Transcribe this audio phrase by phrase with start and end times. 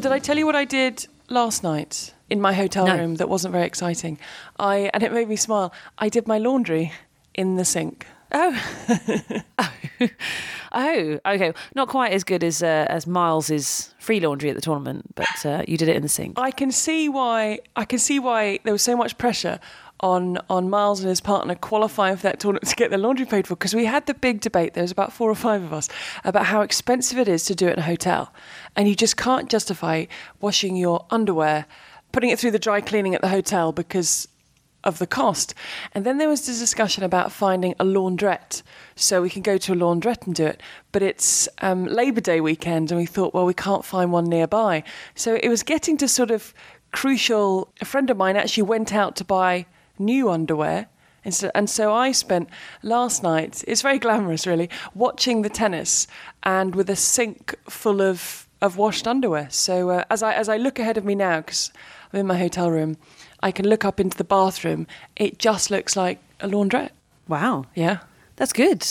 [0.00, 2.96] did I tell you what I did last night in my hotel No.
[2.96, 4.18] room that wasn't very exciting?
[4.58, 5.72] I and it made me smile.
[5.98, 6.92] I did my laundry
[7.34, 8.06] in the sink.
[8.32, 8.54] Oh.
[9.58, 9.72] oh.
[10.72, 11.52] Oh, okay.
[11.74, 15.64] Not quite as good as uh, as Miles's free laundry at the tournament, but uh,
[15.66, 16.38] you did it in the sink.
[16.38, 17.58] I can see why.
[17.74, 19.58] I can see why there was so much pressure
[20.00, 23.46] on on Miles and his partner qualifying for that tournament to get their laundry paid
[23.46, 24.74] for because we had the big debate.
[24.74, 25.88] There was about four or five of us
[26.24, 28.32] about how expensive it is to do it in a hotel,
[28.76, 30.06] and you just can't justify
[30.40, 31.66] washing your underwear,
[32.12, 34.28] putting it through the dry cleaning at the hotel because
[34.84, 35.54] of the cost.
[35.92, 38.62] And then there was this discussion about finding a laundrette
[38.96, 40.62] so we can go to a laundrette and do it.
[40.92, 44.82] But it's um, Labour Day weekend, and we thought, well, we can't find one nearby.
[45.14, 46.54] So it was getting to sort of
[46.92, 47.72] crucial.
[47.80, 49.66] A friend of mine actually went out to buy
[50.00, 50.86] new underwear.
[51.24, 52.48] And so, and so I spent
[52.82, 56.06] last night, it's very glamorous really, watching the tennis
[56.42, 59.48] and with a sink full of, of washed underwear.
[59.50, 61.70] So uh, as, I, as I look ahead of me now, because
[62.12, 62.96] I'm in my hotel room,
[63.42, 64.86] I can look up into the bathroom.
[65.16, 66.90] It just looks like a laundrette.
[67.28, 67.98] Wow, Yeah.
[68.36, 68.84] that's good.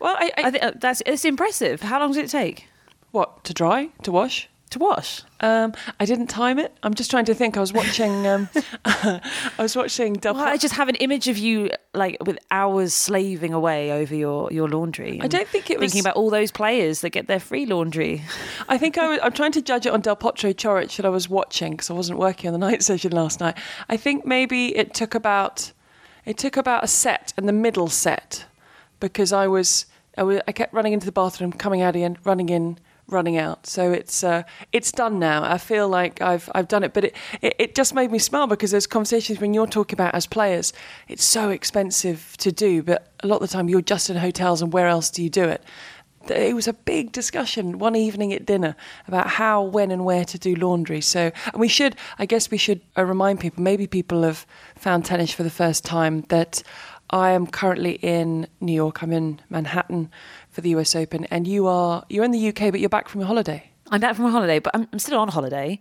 [0.00, 1.80] Well, I, I, I think uh, that's it's impressive.
[1.82, 2.66] How long does it take
[3.12, 4.48] what to dry to wash?
[4.70, 5.22] To wash?
[5.40, 6.76] Um, I didn't time it.
[6.82, 7.56] I'm just trying to think.
[7.56, 8.26] I was watching.
[8.26, 8.48] Um,
[8.84, 9.20] I
[9.58, 10.14] was watching.
[10.14, 14.12] Del Well, I just have an image of you like with hours slaving away over
[14.12, 15.20] your, your laundry.
[15.22, 18.22] I don't think it was thinking about all those players that get their free laundry.
[18.68, 21.10] I think I was, I'm trying to judge it on Del Potro Coric that I
[21.10, 23.56] was watching because I wasn't working on the night session last night.
[23.88, 25.72] I think maybe it took about
[26.24, 28.46] it took about a set and the middle set
[28.98, 29.86] because I was
[30.16, 33.66] I, was, I kept running into the bathroom, coming out again, running in, running out.
[33.66, 35.44] So it's uh, it's done now.
[35.44, 38.46] I feel like I've I've done it, but it, it it just made me smile
[38.46, 40.72] because there's conversations when you're talking about as players,
[41.08, 44.62] it's so expensive to do, but a lot of the time you're just in hotels,
[44.62, 45.62] and where else do you do it?
[46.30, 48.74] it was a big discussion one evening at dinner
[49.06, 51.00] about how, when, and where to do laundry.
[51.00, 53.62] So, and we should, I guess, we should uh, remind people.
[53.62, 54.46] Maybe people have
[54.76, 56.62] found tennis for the first time that
[57.10, 59.02] I am currently in New York.
[59.02, 60.10] I'm in Manhattan
[60.56, 60.96] for the U.S.
[60.96, 63.70] Open, and you are you're in the UK, but you're back from your holiday.
[63.90, 65.78] I'm back from a holiday, but I'm, I'm still on holiday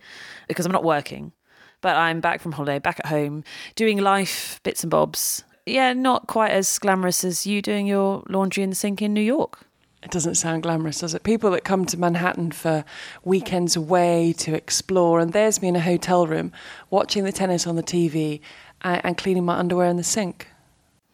[0.50, 1.32] because I'm not working.
[1.80, 5.46] But I'm back from holiday, back at home, doing life bits and bobs.
[5.66, 9.22] Yeah, not quite as glamorous as you doing your laundry in the sink in New
[9.22, 9.62] York.
[10.04, 11.24] It doesn't sound glamorous, does it?
[11.24, 12.84] People that come to Manhattan for
[13.24, 16.52] weekends away to explore, and there's me in a hotel room
[16.90, 18.42] watching the tennis on the TV
[18.82, 20.50] and, and cleaning my underwear in the sink.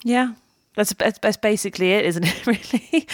[0.04, 0.34] Yeah.
[0.76, 2.46] That's, that's that's basically it, isn't it?
[2.48, 3.08] Really,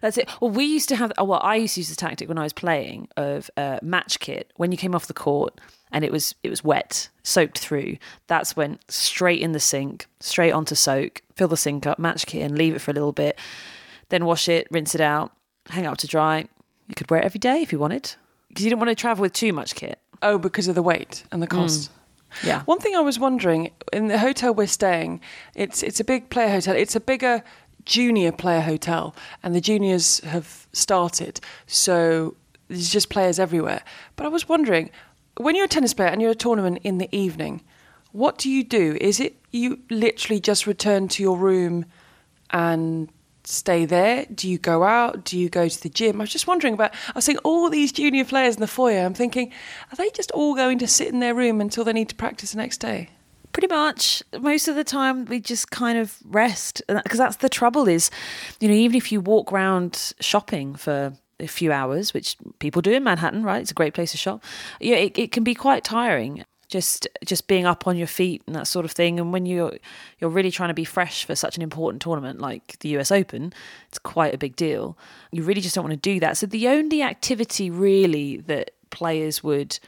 [0.00, 0.28] that's it.
[0.40, 1.12] Well, we used to have.
[1.18, 4.18] oh, Well, I used to use the tactic when I was playing of uh, match
[4.18, 4.52] kit.
[4.56, 5.60] When you came off the court
[5.92, 7.96] and it was it was wet, soaked through.
[8.26, 11.22] That's when straight in the sink, straight onto soak.
[11.36, 13.38] Fill the sink up, match kit, and leave it for a little bit.
[14.08, 15.32] Then wash it, rinse it out,
[15.68, 16.46] hang it up to dry.
[16.88, 18.14] You could wear it every day if you wanted,
[18.48, 20.00] because you didn't want to travel with too much kit.
[20.22, 21.90] Oh, because of the weight and the cost.
[22.42, 22.62] Yeah.
[22.64, 25.20] One thing I was wondering in the hotel we're staying,
[25.54, 26.74] it's it's a big player hotel.
[26.74, 27.42] It's a bigger
[27.84, 32.34] junior player hotel, and the juniors have started, so
[32.68, 33.82] there's just players everywhere.
[34.16, 34.90] But I was wondering,
[35.36, 37.62] when you're a tennis player and you're at a tournament in the evening,
[38.12, 38.96] what do you do?
[39.00, 41.86] Is it you literally just return to your room
[42.50, 43.08] and
[43.46, 44.26] stay there?
[44.26, 45.24] Do you go out?
[45.24, 46.20] Do you go to the gym?
[46.20, 46.92] I was just wondering about.
[47.08, 49.04] I was seeing all these junior players in the foyer.
[49.04, 49.52] I'm thinking,
[49.92, 52.52] are they just all going to sit in their room until they need to practice
[52.52, 53.10] the next day?
[53.52, 54.22] Pretty much.
[54.38, 56.82] Most of the time, we just kind of rest.
[56.88, 58.10] Because that's the trouble is,
[58.60, 62.92] you know, even if you walk around shopping for a few hours, which people do
[62.92, 63.62] in Manhattan, right?
[63.62, 64.42] It's a great place to shop.
[64.80, 66.44] Yeah, it, it can be quite tiring.
[66.68, 69.20] Just just being up on your feet and that sort of thing.
[69.20, 69.76] And when you're
[70.18, 73.52] you're really trying to be fresh for such an important tournament like the US Open,
[73.88, 74.98] it's quite a big deal.
[75.30, 76.36] You really just don't want to do that.
[76.36, 79.78] So the only activity really that players would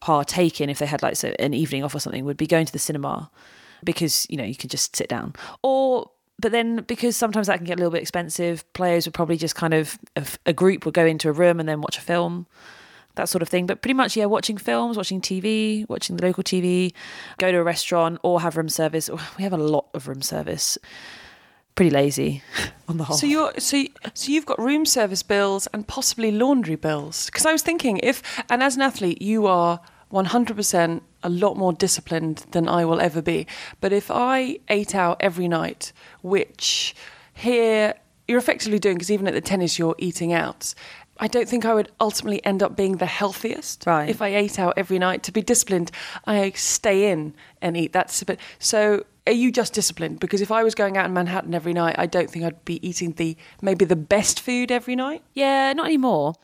[0.00, 2.66] partake in if they had like so an evening off or something would be going
[2.66, 3.30] to the cinema
[3.84, 7.66] because you know you can just sit down or but then because sometimes that can
[7.66, 10.94] get a little bit expensive players would probably just kind of a, a group would
[10.94, 12.46] go into a room and then watch a film
[13.16, 16.42] that sort of thing but pretty much yeah watching films watching tv watching the local
[16.42, 16.92] tv
[17.38, 20.22] go to a restaurant or have room service oh, we have a lot of room
[20.22, 20.78] service
[21.76, 22.42] pretty lazy
[22.88, 23.84] on the whole So you're so
[24.14, 27.26] so you've got room service bills and possibly laundry bills.
[27.26, 29.80] Because I was thinking if and as an athlete you are
[30.12, 33.46] 100% a lot more disciplined than I will ever be.
[33.80, 35.92] But if I ate out every night,
[36.22, 36.94] which
[37.34, 37.94] here
[38.28, 40.74] you're effectively doing because even at the tennis you're eating out.
[41.18, 44.08] I don't think I would ultimately end up being the healthiest Right.
[44.08, 45.22] if I ate out every night.
[45.24, 45.90] To be disciplined,
[46.26, 47.92] I stay in and eat.
[47.92, 49.04] That's a bit so.
[49.26, 50.20] are you just disciplined?
[50.20, 52.86] Because if I was going out in Manhattan every night, I don't think I'd be
[52.86, 55.22] eating the maybe the best food every night.
[55.34, 56.34] Yeah, not anymore.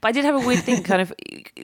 [0.00, 1.12] But I did have a weird thing, kind of,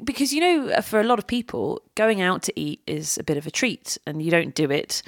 [0.02, 3.37] because you know, for a lot of people, going out to eat is a bit
[3.37, 5.02] of a treat, and you don't do it,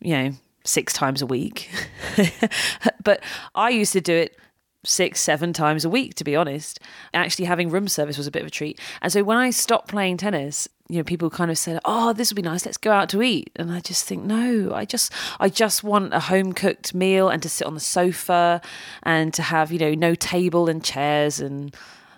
[0.00, 0.32] you know,
[0.64, 1.70] six times a week.
[3.02, 3.20] but
[3.54, 4.36] I used to do it
[4.84, 6.80] six, seven times a week, to be honest.
[7.12, 8.80] Actually, having room service was a bit of a treat.
[9.02, 12.30] And so when I stopped playing tennis, you know, people kind of said, "Oh, this
[12.30, 12.66] would be nice.
[12.66, 16.12] Let's go out to eat." And I just think, no, I just, I just want
[16.12, 18.60] a home cooked meal and to sit on the sofa
[19.02, 21.74] and to have, you know, no table and chairs and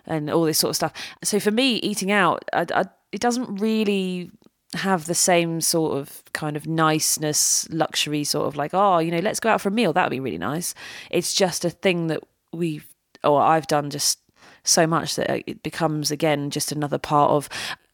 [0.06, 0.92] and all this sort of stuff.
[1.22, 4.30] So for me, eating out, I, I, it doesn't really
[4.74, 9.18] have the same sort of kind of niceness, luxury sort of like, oh, you know,
[9.18, 9.92] let's go out for a meal.
[9.92, 10.74] That would be really nice.
[11.10, 12.22] It's just a thing that
[12.52, 12.86] we've,
[13.24, 14.20] or I've done just
[14.62, 17.48] so much that it becomes again just another part of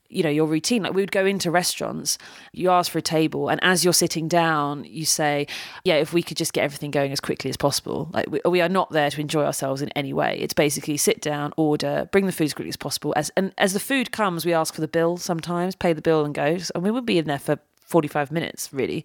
[0.09, 0.83] you know your routine.
[0.83, 2.19] Like we would go into restaurants
[2.53, 5.47] you ask for a table and as you're sitting down you say
[5.85, 8.11] yeah if we could just get everything going as quickly as possible.
[8.13, 10.39] Like we, we, are not there to enjoy ourselves in any way.
[10.39, 13.13] It's basically sit down order bring the food as quickly as possible.
[13.17, 16.25] As and as the food comes we ask for the bill sometimes pay the bill
[16.25, 19.05] and go and we would be in there for 45 minutes really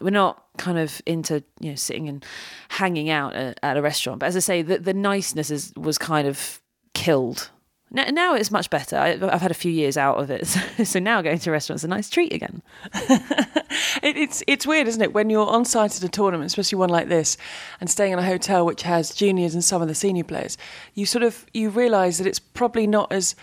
[0.00, 2.24] we're not kind of into you know sitting and
[2.68, 5.98] hanging out at, at a restaurant but as i say the, the niceness is was
[5.98, 6.60] kind of
[6.94, 7.50] killed
[7.92, 8.96] now it's much better.
[8.96, 10.46] I've had a few years out of it,
[10.84, 12.62] so now going to restaurants is a nice treat again.
[12.94, 16.90] it, it's it's weird, isn't it, when you're on site at a tournament, especially one
[16.90, 17.36] like this,
[17.80, 20.56] and staying in a hotel which has juniors and some of the senior players.
[20.94, 23.34] You sort of you realise that it's probably not as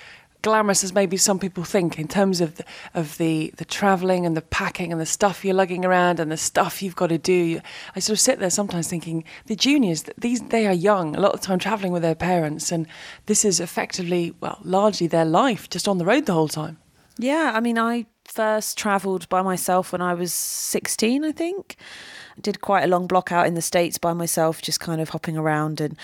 [0.42, 4.38] glamorous as maybe some people think in terms of the, of the the traveling and
[4.38, 7.60] the packing and the stuff you're lugging around and the stuff you've got to do.
[7.96, 11.34] I sort of sit there sometimes thinking the juniors these they are young a lot
[11.34, 12.88] of the time traveling with their parents and
[13.26, 16.78] this is effectively well largely their life just on the road the whole time.
[17.18, 21.76] Yeah, I mean I first traveled by myself when I was 16 I think.
[22.40, 25.38] Did quite a long block out in the states by myself just kind of hopping
[25.38, 25.98] around and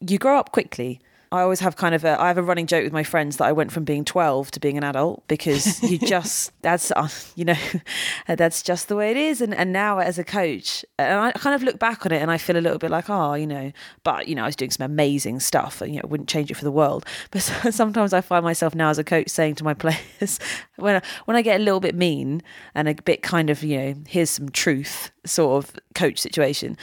[0.00, 1.00] you grow up quickly
[1.32, 3.44] I always have kind of a I have a running joke with my friends that
[3.44, 7.44] I went from being 12 to being an adult because you just that's uh, you
[7.44, 7.56] know
[8.28, 9.40] that's just the way it is.
[9.40, 12.30] And and now as a coach and I kind of look back on it and
[12.30, 13.72] I feel a little bit like oh you know
[14.04, 16.54] but you know I was doing some amazing stuff and you know wouldn't change it
[16.54, 17.04] for the world.
[17.30, 20.38] But sometimes I find myself now as a coach saying to my players
[20.76, 22.42] when I, when I get a little bit mean
[22.74, 26.76] and a bit kind of you know here's some truth sort of coach situation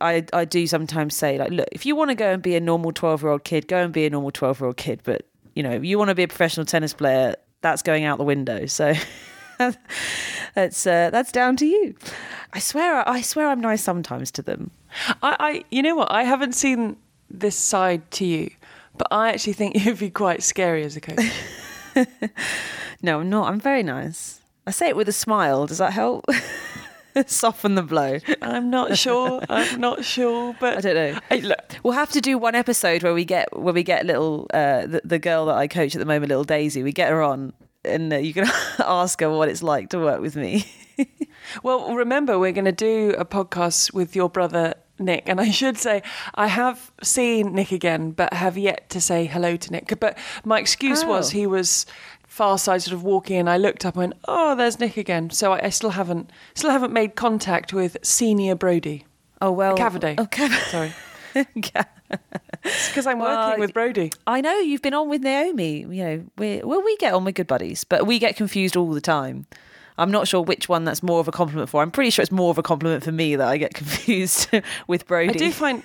[0.00, 2.60] I, I do sometimes say like look if you want to go and be a
[2.60, 5.26] normal 12 year old kid go and be a normal 12 year old kid but
[5.54, 8.66] you know you want to be a professional tennis player that's going out the window.
[9.60, 9.72] So
[10.54, 11.94] that's uh, that's down to you.
[12.54, 14.70] I swear i swear i'm nice sometimes to them.
[15.22, 16.10] I, I you know what?
[16.10, 16.96] I haven't seen
[17.28, 18.50] this side to you
[18.96, 21.20] but i actually think you'd be quite scary as a coach.
[23.02, 23.52] No i'm not.
[23.52, 24.40] I'm very nice.
[24.66, 25.66] I say it with a smile.
[25.66, 26.24] Does that help
[27.26, 28.18] soften the blow.
[28.42, 29.42] I'm not sure.
[29.48, 31.20] I'm not sure, but I don't know.
[31.30, 34.46] I, look, we'll have to do one episode where we get where we get little
[34.52, 36.82] uh, the, the girl that I coach at the moment, little Daisy.
[36.82, 37.52] We get her on,
[37.84, 38.46] and uh, you can
[38.78, 40.66] ask her what it's like to work with me.
[41.62, 45.28] well, remember we're going to do a podcast with your brother Nick.
[45.28, 46.02] And I should say,
[46.34, 49.98] I have seen Nick again, but have yet to say hello to Nick.
[49.98, 51.08] But my excuse oh.
[51.08, 51.86] was he was
[52.30, 55.30] far side sort of walking and I looked up and went, Oh, there's Nick again.
[55.30, 59.04] So I, I still haven't still haven't made contact with senior Broady.
[59.42, 60.14] Oh well Cavaday.
[60.16, 60.92] Oh Cav- sorry.
[62.64, 64.12] it's because I'm well, working with Broady.
[64.28, 65.80] I know you've been on with Naomi.
[65.80, 68.90] You know, we well we get on with good buddies, but we get confused all
[68.90, 69.46] the time.
[69.98, 71.82] I'm not sure which one that's more of a compliment for.
[71.82, 74.48] I'm pretty sure it's more of a compliment for me that I get confused
[74.86, 75.30] with Broady.
[75.30, 75.82] I do find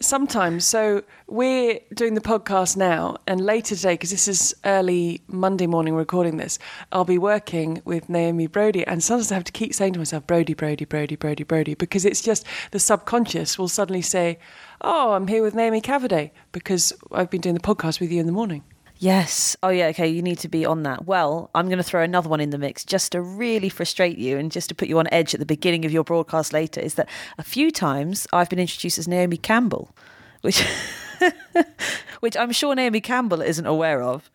[0.00, 0.66] Sometimes.
[0.66, 5.94] So we're doing the podcast now, and later today, because this is early Monday morning
[5.94, 6.58] recording this,
[6.92, 10.26] I'll be working with Naomi Broady, And sometimes I have to keep saying to myself,
[10.26, 14.38] Broady, Broady, Broady, Broady, Broady, because it's just the subconscious will suddenly say,
[14.82, 18.26] Oh, I'm here with Naomi Cavaday because I've been doing the podcast with you in
[18.26, 18.64] the morning.
[19.00, 19.56] Yes.
[19.62, 19.86] Oh, yeah.
[19.88, 20.08] Okay.
[20.08, 21.06] You need to be on that.
[21.06, 24.36] Well, I'm going to throw another one in the mix just to really frustrate you
[24.38, 26.80] and just to put you on edge at the beginning of your broadcast later.
[26.80, 29.94] Is that a few times I've been introduced as Naomi Campbell,
[30.40, 30.64] which,
[32.20, 34.30] which I'm sure Naomi Campbell isn't aware of.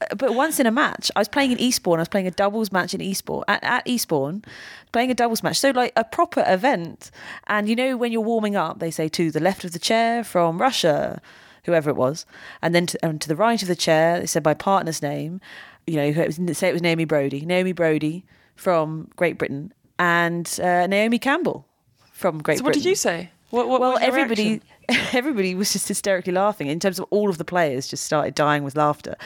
[0.00, 1.98] Uh, but once in a match, I was playing in Eastbourne.
[1.98, 4.42] I was playing a doubles match in Eastbourne at, at Eastbourne,
[4.90, 5.58] playing a doubles match.
[5.58, 7.10] So like a proper event.
[7.46, 10.24] And you know when you're warming up, they say to the left of the chair
[10.24, 11.20] from Russia
[11.68, 12.26] whoever it was,
[12.62, 15.40] and then to, and to the right of the chair, they said my partner's name.
[15.86, 18.24] You know, it was, say it was Naomi Broady, Naomi Broady
[18.56, 21.66] from Great Britain, and uh, Naomi Campbell
[22.12, 22.64] from Great so Britain.
[22.64, 23.30] what did you say?
[23.50, 25.08] What, what well, was your everybody, reaction?
[25.16, 26.66] everybody was just hysterically laughing.
[26.66, 29.16] In terms of all of the players, just started dying with laughter,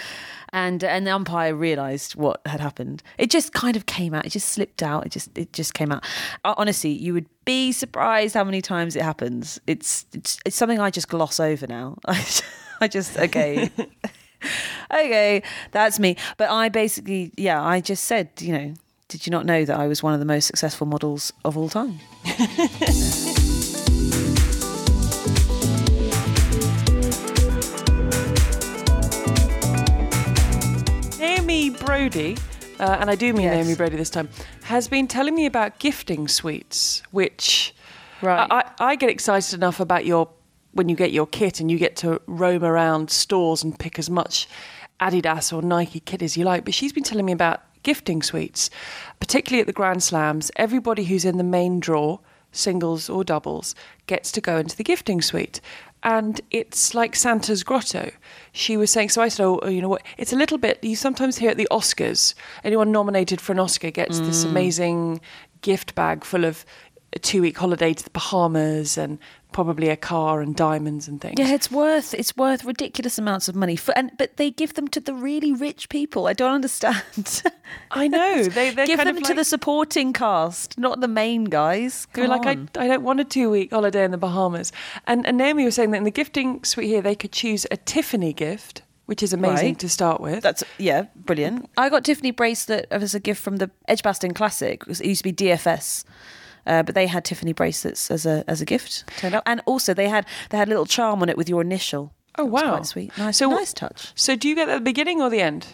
[0.53, 3.03] and and the umpire realised what had happened.
[3.19, 4.25] It just kind of came out.
[4.25, 5.07] It just slipped out.
[5.07, 6.05] It just it just came out.
[6.45, 9.61] Uh, Honestly, you would be surprised how many times it happens.
[9.67, 11.99] It's it's, it's something I just gloss over now.
[12.07, 12.25] I,
[12.81, 13.71] I just okay.
[14.93, 16.17] okay, that's me.
[16.37, 18.75] But I basically, yeah, I just said, you know,
[19.09, 21.69] did you not know that I was one of the most successful models of all
[21.69, 22.01] time?
[31.53, 32.39] Naomi Broady,
[32.81, 33.55] uh, and I do mean Yes.
[33.57, 34.31] Naomi Broady this time,
[34.63, 37.75] has been telling me about gifting suites, which
[38.23, 38.49] Right.
[38.51, 40.31] I, I, I get excited enough about your
[40.73, 44.09] when you get your kit and you get to roam around stores and pick as
[44.09, 44.49] much
[44.99, 46.65] Adidas or Nike kit as you like.
[46.65, 48.71] But she's been telling me about gifting suites,
[49.21, 50.51] particularly at the Grand Slams.
[50.57, 53.75] Everybody who's in the main draw, singles or doubles,
[54.07, 55.61] gets to go into the gifting suite.
[56.05, 58.11] And it's like Santa's grotto.
[58.53, 60.03] She was saying, so I said, oh, oh, you know what?
[60.19, 63.91] It's a little bit, you sometimes hear at the Oscars, anyone nominated for an Oscar
[63.91, 64.49] gets this mm.
[64.51, 65.21] amazing
[65.61, 66.65] gift bag full of
[67.13, 69.19] a two week holiday to the Bahamas and
[69.53, 71.35] probably a car and diamonds and things.
[71.39, 74.89] Yeah, it's worth it's worth ridiculous amounts of money for, and but they give them
[74.89, 76.27] to the really rich people.
[76.27, 77.43] I don't understand.
[77.91, 78.49] I know.
[78.53, 82.07] They, give them of to the supporting cast, not the main guys.
[82.13, 82.69] Come like, I, on.
[82.77, 84.73] I don't want a two week holiday in the Bahamas.
[85.07, 87.77] And, and Naomi was saying that in the gifting suite here, they could choose a
[87.77, 89.79] Tiffany gift, which is amazing Right.
[89.81, 90.43] to start with.
[90.43, 91.69] That's yeah, brilliant.
[91.77, 94.83] I got Tiffany bracelet as a gift from the Edgbaston Classic.
[94.87, 96.05] It used to be DFS.
[96.67, 99.93] Uh, but they had Tiffany bracelets as a as a gift turned up, and also
[99.95, 102.13] they had they had a little charm on it with your initial.
[102.39, 102.71] Oh, wow.
[102.77, 104.13] quite sweet, nice, So- nice touch.
[104.15, 105.67] so do you get that at the beginning or the end?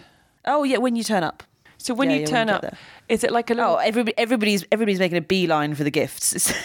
[0.45, 1.43] Oh yeah, when you turn up.
[1.77, 2.75] So when Yeah, you yeah, when turn you up,
[3.09, 3.75] is it like a little.
[3.75, 6.53] Oh, everybody, everybody's everybody's making a beeline for the gifts.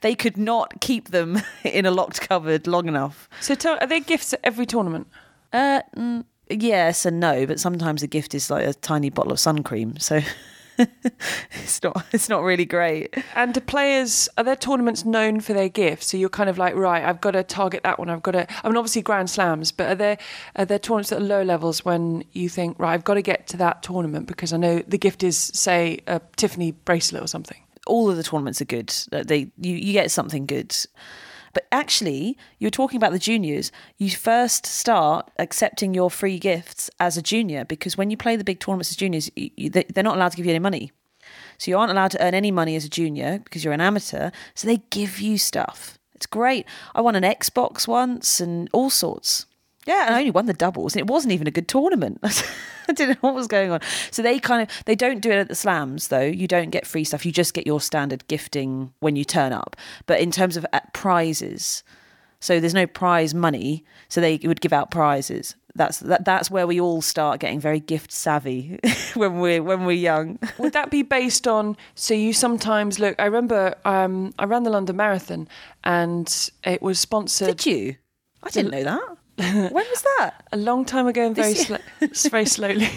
[0.00, 3.28] They could not keep them in a locked cupboard long enough.
[3.42, 5.08] so tell, are there gifts at every tournament?
[5.52, 9.38] Uh, mm, yes and no, but sometimes the gift is like a tiny bottle of
[9.38, 10.20] sun cream, so
[11.52, 13.14] it's not it's not really great.
[13.34, 16.08] And do players, are there tournaments known for their gifts?
[16.08, 18.10] So you're kind of like, right, I've got to target that one.
[18.10, 20.18] I've got to, I mean, obviously Grand Slams, but are there,
[20.56, 23.56] are there tournaments at low levels when you think, right, I've got to get to
[23.58, 27.58] that tournament because I know the gift is, say, a Tiffany bracelet or something?
[27.88, 28.92] all of the tournaments are good.
[29.10, 30.76] They you, you get something good.
[31.52, 33.70] But actually, you're talking about the juniors.
[33.96, 38.44] You first start accepting your free gifts as a junior because when you play the
[38.44, 40.92] big tournaments as juniors, you, you, they- they're not allowed to give you any money.
[41.58, 44.30] So you aren't allowed to earn any money as a junior because you're an amateur.
[44.54, 45.98] So they give you stuff.
[46.14, 46.66] It's great.
[46.94, 49.46] I won an Xbox once and all sorts.
[49.88, 50.94] Yeah, and I only won the doubles.
[50.94, 52.20] And it wasn't even a good tournament.
[52.88, 53.80] I didn't know what was going on.
[54.10, 56.20] So they kind of they don't do it at the slams though.
[56.20, 57.24] You don't get free stuff.
[57.24, 59.76] You just get your standard gifting when you turn up.
[60.04, 61.82] But in terms of uh, prizes,
[62.38, 63.82] so there's no prize money.
[64.08, 65.56] So they would give out prizes.
[65.74, 68.78] That's that, that's where we all start getting very gift savvy
[69.14, 70.38] when we're when we're young.
[70.58, 71.78] Would that be based on?
[71.94, 73.16] So you sometimes look.
[73.18, 75.48] I remember um, I ran the London Marathon,
[75.82, 77.96] and it was sponsored Did you?
[78.42, 79.18] I didn't know that.
[79.72, 80.34] when was that?
[80.52, 81.76] a long time ago and very sl-
[82.28, 82.88] very slowly.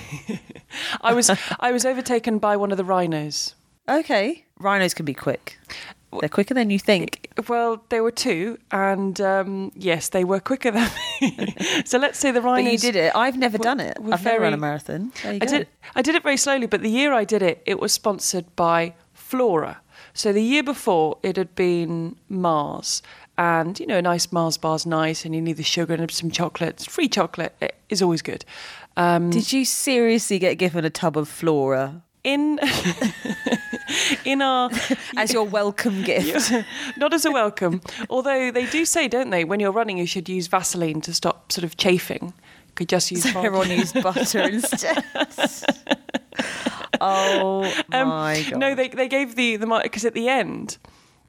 [1.02, 1.30] I was
[1.60, 3.56] I was overtaken by one of the rhinos.
[3.90, 5.58] Okay, rhinos can be quick.
[6.20, 7.30] They're quicker than you think.
[7.48, 10.90] Well, there were two, and um, yes, they were quicker than
[11.22, 11.56] me.
[11.86, 12.72] so let's say the But rhinos.
[12.74, 13.16] you did it.
[13.16, 13.98] I've never were- done it.
[14.02, 15.14] were I've never run a marathon.
[15.24, 15.52] There you I go.
[15.60, 15.68] did.
[15.96, 18.94] I did it very slowly, but the year I did it, it was sponsored by
[19.14, 19.80] Flora.
[20.14, 23.02] So the year before, it had been Mars,
[23.42, 26.30] and you know, a nice Mars bar's nice, and you need the sugar and some
[26.30, 26.86] chocolate.
[26.88, 28.46] Free chocolate is always good.
[28.96, 32.60] Um, Did you seriously get given a tub of flora in
[34.26, 34.70] in our
[35.18, 36.54] as your welcome gift?
[36.98, 37.82] not as a welcome.
[38.12, 41.52] Although they do say, don't they, when you're running, you should use Vaseline to stop
[41.52, 42.34] sort of chafing.
[42.76, 43.46] Could just use So Vaseline.
[43.48, 45.04] everyone used butter instead.
[47.02, 48.54] oh my god!
[48.54, 50.78] Um, No, they they gave the the because at the end,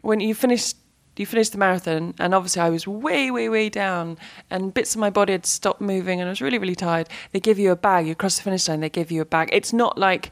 [0.02, 0.76] when you finished
[1.16, 4.18] you finished the marathon, and obviously I was way way way down,
[4.50, 7.08] and bits of my body had stopped moving, and I was really really tired.
[7.32, 8.06] They give you a bag.
[8.06, 8.80] You cross the finish line.
[8.80, 9.48] They give you a bag.
[9.52, 10.30] It's not like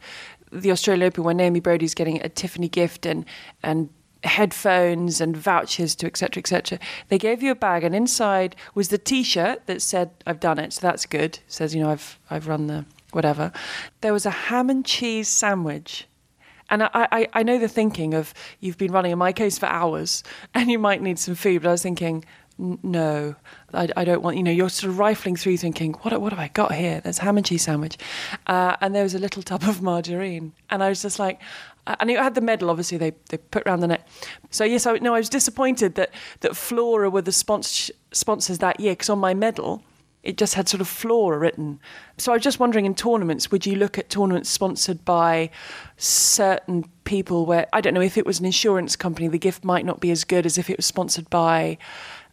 [0.52, 3.24] the Australian Open where Naomi Broady's getting a Tiffany gift and
[3.62, 3.90] and
[4.24, 8.98] headphones and vouchers to etc etc they gave you a bag and inside was the
[8.98, 12.46] t-shirt that said i've done it so that's good it says you know i've i've
[12.46, 13.50] run the whatever
[14.02, 16.06] there was a ham and cheese sandwich
[16.70, 19.66] and I, I, I know the thinking of you've been running in my case for
[19.66, 20.22] hours
[20.54, 22.24] and you might need some food, but I was thinking,
[22.82, 23.34] no,
[23.72, 24.36] I, I, don't want.
[24.36, 27.00] You know, you're sort of rifling through, thinking, what what have I got here?
[27.00, 27.96] There's ham and cheese sandwich,
[28.46, 31.40] uh, and there was a little tub of margarine, and I was just like,
[31.86, 32.68] and it had the medal.
[32.68, 34.06] Obviously, they they put around the neck.
[34.50, 36.10] So yes, I no, I was disappointed that
[36.40, 39.82] that Flora were the sponsor, sponsors that year because on my medal
[40.22, 41.80] it just had sort of Flora written.
[42.18, 45.50] So I was just wondering in tournaments, would you look at tournaments sponsored by
[45.96, 49.86] certain people where, I don't know, if it was an insurance company, the gift might
[49.86, 51.78] not be as good as if it was sponsored by,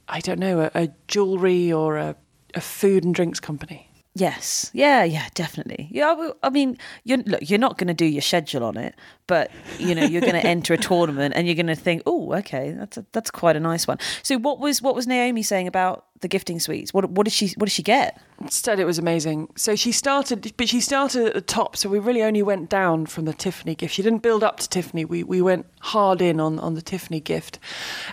[0.09, 2.15] I don't know, a, a jewellery or a,
[2.53, 3.89] a food and drinks company?
[4.15, 4.71] Yes.
[4.73, 5.03] Yeah.
[5.03, 5.27] Yeah.
[5.35, 5.89] Definitely.
[5.91, 6.31] Yeah.
[6.41, 7.47] I mean, you're look.
[7.47, 8.95] You're not going to do your schedule on it,
[9.27, 12.33] but you know, you're going to enter a tournament and you're going to think, oh,
[12.33, 13.97] okay, that's a, that's quite a nice one.
[14.23, 16.93] So, what was what was Naomi saying about the gifting suites?
[16.93, 18.19] What what did she what did she get?
[18.39, 19.49] Instead, it was amazing.
[19.55, 21.75] So she started, but she started at the top.
[21.75, 23.95] So we really only went down from the Tiffany gift.
[23.95, 25.05] She didn't build up to Tiffany.
[25.05, 27.59] We we went hard in on on the Tiffany gift,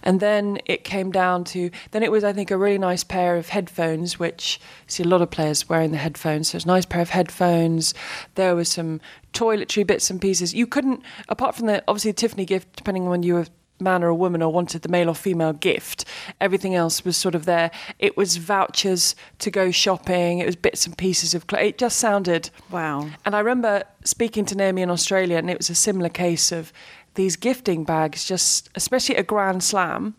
[0.02, 3.36] and then it came down to then it was I think a really nice pair
[3.36, 6.50] of headphones, which I see a lot of players wearing the headphones.
[6.50, 7.94] So it's a nice pair of headphones.
[8.34, 9.00] There was some
[9.34, 10.54] toiletry bits and pieces.
[10.54, 13.46] You couldn't, apart from the obviously the Tiffany gift, depending on when you were a
[13.82, 16.04] man or a woman or wanted the male or female gift.
[16.40, 17.70] Everything else was sort of there.
[17.98, 20.38] It was vouchers to go shopping.
[20.38, 21.64] It was bits and pieces of clothes.
[21.64, 23.10] It just sounded wow.
[23.24, 26.72] And I remember speaking to Naomi in Australia, and it was a similar case of
[27.14, 28.24] these gifting bags.
[28.24, 30.14] Just especially a Grand Slam,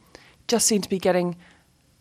[0.47, 1.35] just seemed to be getting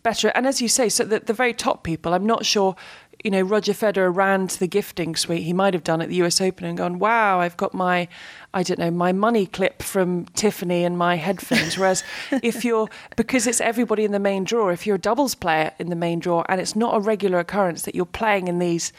[0.02, 0.28] better.
[0.28, 2.14] And as you say, so the, the very top people.
[2.14, 2.76] I'm not sure
[3.24, 5.44] you know, Roger Federer ran to the gifting suite.
[5.44, 8.06] He might have done at the US Open and gone, wow, I've got my,
[8.52, 11.78] I don't know, my money clip from Tiffany and my headphones.
[11.78, 12.04] Whereas
[12.42, 15.88] if you're, because it's everybody in the main draw, if you're a doubles player in
[15.88, 18.92] the main draw and it's not a regular occurrence that you're playing in these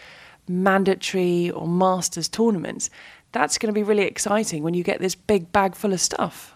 [0.48, 2.90] mandatory or masters tournaments,
[3.32, 6.56] that's going to be really exciting when you get this big bag full of stuff.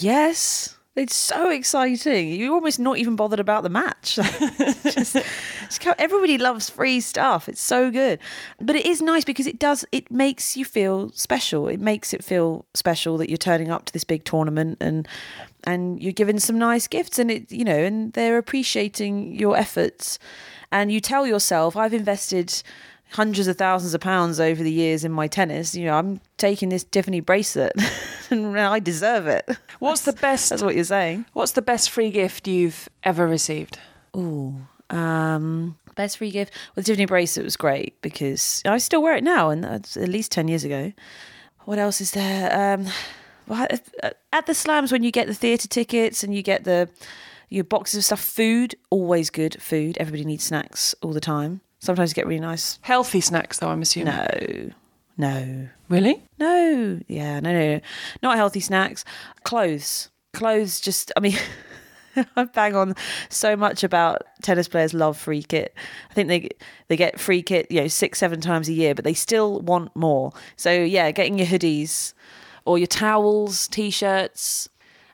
[0.00, 0.74] Yes.
[0.96, 2.32] It's so exciting.
[2.32, 4.16] You're almost not even bothered about the match.
[4.82, 7.48] just, just everybody loves free stuff.
[7.48, 8.18] It's so good.
[8.60, 11.68] But it is nice because it does, it makes you feel special.
[11.68, 15.06] It makes it feel special that you're turning up to this big tournament and
[15.64, 20.18] and you're given some nice gifts and it, you know, and they're appreciating your efforts.
[20.72, 22.62] And you tell yourself, I've invested
[23.12, 25.74] hundreds of thousands of pounds over the years in my tennis.
[25.74, 27.72] You know, I'm taking this Tiffany bracelet
[28.30, 29.48] and I deserve it.
[29.78, 30.50] What's that's, the best?
[30.50, 31.26] That's what you're saying.
[31.32, 33.78] What's the best free gift you've ever received?
[34.16, 34.54] Ooh,
[34.90, 36.52] um, best free gift.
[36.74, 40.08] Well, the Tiffany bracelet was great because I still wear it now, and that's at
[40.08, 40.92] least 10 years ago.
[41.64, 42.74] What else is there?
[42.74, 42.86] Um,
[43.46, 43.66] well,
[44.32, 46.88] at the slams, when you get the theatre tickets and you get the
[47.48, 49.98] your boxes of stuff, food, always good food.
[49.98, 51.60] Everybody needs snacks all the time.
[51.80, 52.78] Sometimes you get really nice.
[52.82, 54.14] Healthy snacks, though, I'm assuming.
[54.14, 54.70] No.
[55.16, 55.68] No.
[55.88, 56.22] Really?
[56.38, 57.00] No.
[57.08, 57.80] Yeah, no, no, no.
[58.22, 59.04] Not healthy snacks.
[59.44, 60.10] Clothes.
[60.32, 61.36] Clothes just, I mean,
[62.36, 62.94] I bang on
[63.28, 65.74] so much about tennis players love free kit.
[66.10, 66.48] I think they
[66.88, 69.94] they get free kit, you know, six, seven times a year, but they still want
[69.94, 70.32] more.
[70.56, 72.14] So yeah, getting your hoodies
[72.64, 74.68] or your towels, t-shirts,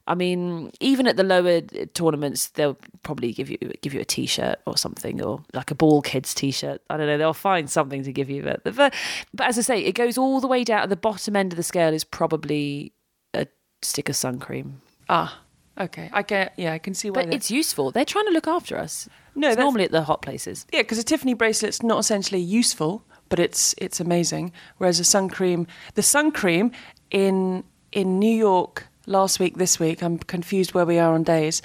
[0.09, 1.61] I mean, even at the lower
[1.95, 6.01] tournaments, they'll probably give you give you a T-shirt or something, or like a ball
[6.03, 6.81] kids T-shirt.
[6.89, 7.19] I don't know.
[7.19, 8.43] They'll find something to give you.
[8.43, 8.95] But, but,
[9.35, 10.83] but as I say, it goes all the way down.
[10.83, 12.93] At the bottom end of the scale is probably
[13.35, 13.47] a
[13.83, 14.81] stick of sun cream.
[15.09, 15.41] Ah,
[15.79, 16.09] okay.
[16.13, 16.55] I get.
[16.57, 17.25] Yeah, I can see why.
[17.25, 17.91] But it's useful.
[17.91, 19.09] They're trying to look after us.
[19.35, 20.67] No, it's normally at the hot places.
[20.73, 24.53] Yeah, because a Tiffany bracelet's not essentially useful, but it's it's amazing.
[24.79, 26.71] Whereas a sun cream, the sun cream
[27.11, 31.63] in in New York last week, this week, I'm confused where we are on days,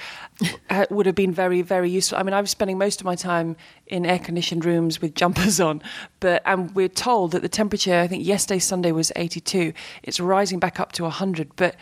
[0.69, 2.17] uh, would have been very, very useful.
[2.17, 5.59] I mean, I was spending most of my time in air conditioned rooms with jumpers
[5.59, 5.81] on,
[6.19, 9.73] but and we're told that the temperature, I think yesterday, Sunday, was 82.
[10.03, 11.55] It's rising back up to 100.
[11.55, 11.75] But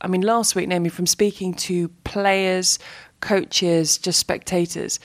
[0.00, 2.78] I mean, last week, Naomi, from speaking to players,
[3.20, 5.00] coaches, just spectators,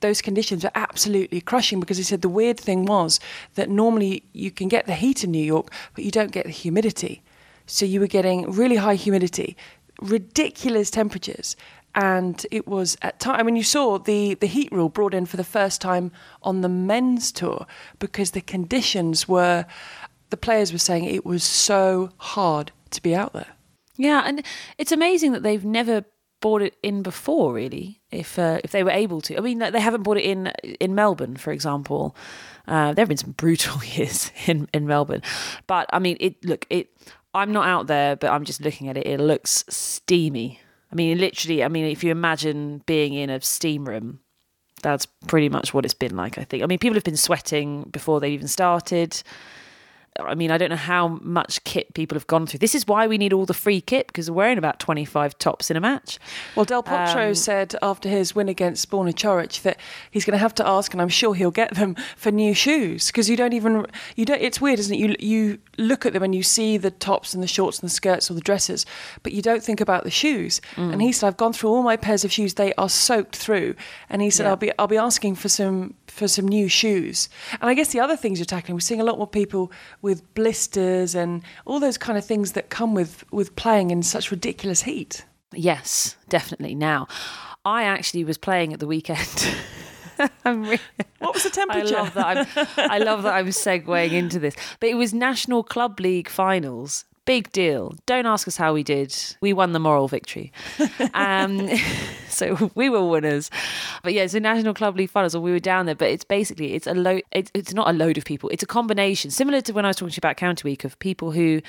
[0.00, 3.18] those conditions are absolutely crushing because he said the weird thing was
[3.54, 6.50] that normally you can get the heat in New York, but you don't get the
[6.50, 7.22] humidity.
[7.66, 9.56] So you were getting really high humidity,
[10.00, 11.56] ridiculous temperatures.
[11.94, 13.38] And it was at time.
[13.38, 16.10] I mean, you saw the, the heat rule brought in for the first time
[16.42, 17.66] on the men's tour
[18.00, 19.64] because the conditions were,
[20.30, 23.54] the players were saying it was so hard to be out there.
[23.96, 24.44] Yeah, and
[24.76, 26.04] it's amazing that they've never
[26.44, 28.02] brought it in before, really.
[28.10, 30.48] If uh, if they were able to, I mean, they haven't brought it in
[30.80, 32.14] in Melbourne, for example.
[32.66, 35.22] Uh, there have been some brutal years in in Melbourne,
[35.66, 36.90] but I mean, it look it.
[37.34, 39.06] I'm not out there, but I'm just looking at it.
[39.06, 40.60] It looks steamy.
[40.92, 44.20] I mean, literally, I mean, if you imagine being in a steam room,
[44.82, 46.62] that's pretty much what it's been like, I think.
[46.62, 49.20] I mean, people have been sweating before they even started.
[50.20, 52.58] I mean, I don't know how much kit people have gone through.
[52.58, 55.70] This is why we need all the free kit because we're wearing about 25 tops
[55.72, 56.20] in a match.
[56.54, 59.78] Well, Del Potro Um, said after his win against Borna Coric that
[60.10, 63.08] he's going to have to ask, and I'm sure he'll get them for new shoes
[63.08, 64.40] because you don't even you don't.
[64.40, 64.98] It's weird, isn't it?
[64.98, 67.94] You you look at them and you see the tops and the shorts and the
[67.94, 68.86] skirts or the dresses,
[69.24, 70.60] but you don't think about the shoes.
[70.76, 70.92] Mm.
[70.92, 73.74] And he said, I've gone through all my pairs of shoes; they are soaked through.
[74.08, 74.50] And he said, Yeah.
[74.50, 77.28] I'll be I'll be asking for some for some new shoes.
[77.60, 79.70] And I guess the other things you're tackling, we're seeing a lot more people
[80.02, 84.30] with blisters and all those kind of things that come with with playing in such
[84.30, 85.24] ridiculous heat.
[85.52, 86.74] Yes, definitely.
[86.74, 87.06] Now,
[87.64, 89.54] I actually was playing at the weekend.
[90.44, 90.78] Really,
[91.18, 91.96] What was the temperature?
[91.96, 92.48] I love that.
[92.56, 94.54] I'm, I love that I'm segueing into this.
[94.78, 97.04] But it was National Club League finals.
[97.26, 97.94] Big deal.
[98.06, 99.14] Don't ask us how we did.
[99.40, 100.52] We won the moral victory.
[101.14, 101.70] Um,
[102.28, 103.50] so we were winners.
[104.02, 105.94] But yeah, so National Club League finals, and we were down there.
[105.94, 107.22] But it's basically it's a load.
[107.32, 108.48] It's, it's not a load of people.
[108.50, 110.98] It's a combination, similar to when I was talking to you about County Week, of
[110.98, 111.60] people who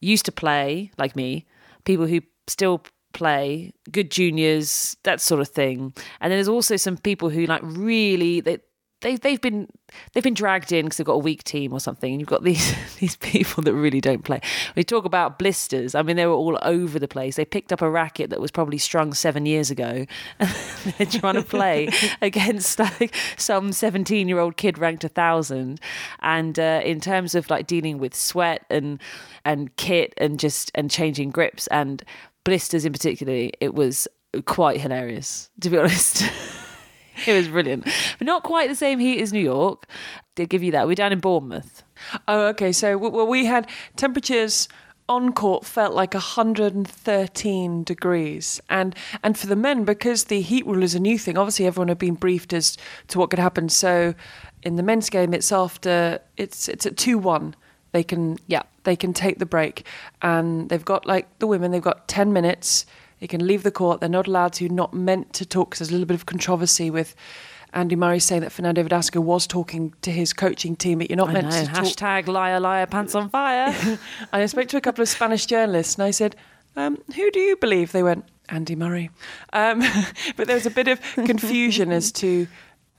[0.00, 1.46] used to play like me,
[1.84, 5.92] people who still play, good juniors, that sort of thing.
[6.20, 8.58] And then there's also some people who like really they
[9.00, 9.68] they they've been
[10.12, 12.12] they've been dragged in because they've got a weak team or something.
[12.12, 14.40] And you've got these these people that really don't play.
[14.74, 15.94] We talk about blisters.
[15.94, 17.36] I mean, they were all over the place.
[17.36, 20.06] They picked up a racket that was probably strung seven years ago,
[20.38, 20.50] and
[20.98, 21.88] they're trying to play
[22.22, 25.80] against like some seventeen year old kid ranked a thousand.
[26.20, 29.00] And uh, in terms of like dealing with sweat and
[29.44, 32.02] and kit and just and changing grips and
[32.44, 34.08] blisters in particular, it was
[34.44, 36.24] quite hilarious to be honest.
[37.26, 37.84] It was brilliant,
[38.18, 39.86] but not quite the same heat as New York.
[40.36, 40.86] They'll give you that.
[40.86, 41.82] We're down in Bournemouth.
[42.28, 42.72] Oh, okay.
[42.72, 44.68] So, well, we had temperatures
[45.08, 50.82] on court felt like 113 degrees, and and for the men because the heat rule
[50.82, 51.38] is a new thing.
[51.38, 52.76] Obviously, everyone had been briefed as
[53.08, 53.68] to what could happen.
[53.68, 54.14] So,
[54.62, 57.54] in the men's game, it's after it's it's at two one.
[57.92, 58.62] They can Yeah.
[58.84, 59.86] they can take the break,
[60.22, 61.70] and they've got like the women.
[61.70, 62.84] They've got 10 minutes.
[63.20, 64.00] They can leave the court.
[64.00, 65.70] They're not allowed to, not meant to talk.
[65.70, 67.14] 'cause there's a little bit of controversy with.
[67.74, 71.28] Andy Murray saying that Fernando Verdasco was talking to his coaching team, but you're not
[71.28, 71.64] I meant know.
[71.64, 71.84] to talk.
[71.84, 73.74] Hashtag liar, liar, pants on fire.
[73.84, 73.98] And
[74.32, 76.34] I spoke to a couple of Spanish journalists and I said,
[76.76, 77.92] um, Who do you believe?
[77.92, 79.10] They went, Andy Murray.
[79.52, 79.80] Um,
[80.36, 82.46] but there was a bit of confusion as to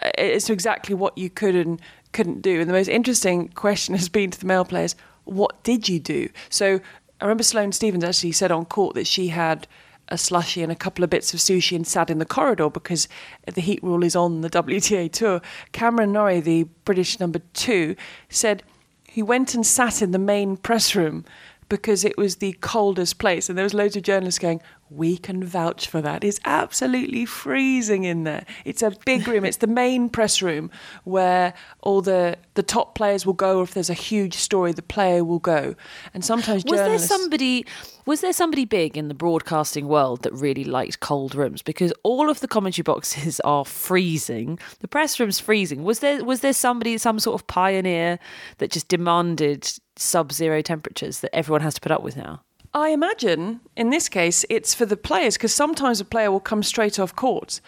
[0.03, 1.82] uh, as to exactly what you could and
[2.13, 2.60] couldn't do.
[2.62, 6.29] And the most interesting question has been to the male players, What did you do?
[6.49, 6.79] So
[7.19, 9.67] I remember Sloane Stevens actually said on court that she had
[10.10, 13.08] a slushy and a couple of bits of sushi and sat in the corridor because
[13.54, 15.41] the heat rule is on the WTA tour.
[15.72, 17.95] Cameron Norrie, the British number two,
[18.28, 18.63] said
[19.08, 21.26] he went and sat in the main press room
[21.69, 23.48] because it was the coldest place.
[23.48, 26.23] And there was loads of journalists going, we can vouch for that.
[26.23, 28.45] It's absolutely freezing in there.
[28.65, 29.45] It's a big room.
[29.45, 30.71] It's the main press room
[31.04, 34.82] where all the, the top players will go, or if there's a huge story, the
[34.82, 35.75] player will go.
[36.13, 37.08] And sometimes was there journalists...
[37.08, 37.65] somebody?
[38.06, 41.62] Was there somebody big in the broadcasting world that really liked cold rooms?
[41.62, 44.60] Because all of the commentary boxes are freezing.
[44.80, 45.84] The press room's freezing.
[45.84, 46.23] Was there?
[46.23, 48.19] Was there somebody, some sort of pioneer
[48.58, 52.41] that just demanded sub-zero temperatures that everyone has to put up with now?
[52.73, 56.62] I imagine in this case it's for the players because sometimes a player will come
[56.62, 57.62] straight off court,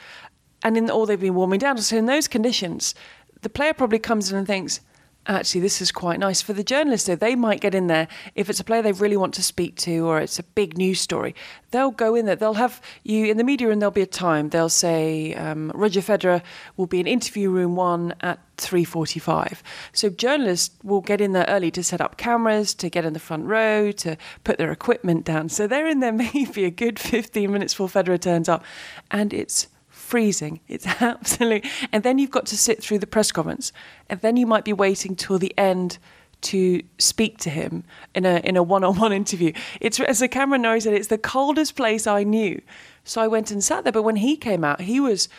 [0.64, 1.78] and in or they've been warming down.
[1.80, 2.94] So in those conditions,
[3.42, 4.80] the player probably comes in and thinks,
[5.28, 6.42] actually this is quite nice.
[6.42, 9.18] For the journalists though, they might get in there if it's a player they really
[9.18, 11.36] want to speak to or it's a big news story.
[11.72, 12.36] They'll go in there.
[12.36, 13.80] They'll have you in the media room.
[13.80, 14.50] There'll be a time.
[14.50, 16.42] They'll say um, Roger Federer
[16.78, 21.72] will be in interview room one at 3.45 so journalists will get in there early
[21.72, 25.50] to set up cameras to get in the front row to put their equipment down
[25.50, 28.64] so they're in there maybe a good 15 minutes before federer turns up
[29.10, 29.68] and it's
[30.12, 33.72] freezing it's absolute and then you've got to sit through the press conference
[34.10, 35.98] and then you might be waiting till the end
[36.42, 37.84] to speak to him
[38.16, 39.54] in a in a one-on-one interview.
[39.80, 42.62] It's as the Cameron Norrie said, it's the coldest place I knew.
[43.04, 43.94] So I went and sat there.
[43.94, 45.30] But when he came out, he was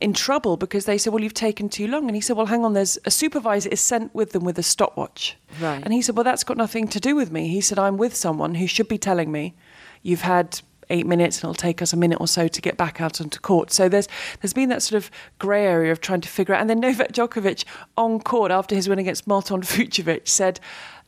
[0.00, 2.64] in trouble because they said, "Well, you've taken too long." And he said, "Well, hang
[2.64, 2.72] on.
[2.72, 5.82] There's a supervisor is sent with them with a stopwatch." Right.
[5.82, 8.14] And he said, "Well, that's got nothing to do with me." He said, "I'm with
[8.14, 9.54] someone who should be telling me
[10.02, 13.00] you've had." Eight minutes, and it'll take us a minute or so to get back
[13.00, 13.72] out onto court.
[13.72, 14.08] So there's
[14.40, 16.60] there's been that sort of grey area of trying to figure out.
[16.60, 17.64] And then Novak Djokovic
[17.96, 20.60] on court after his win against Marton Fucsovic said,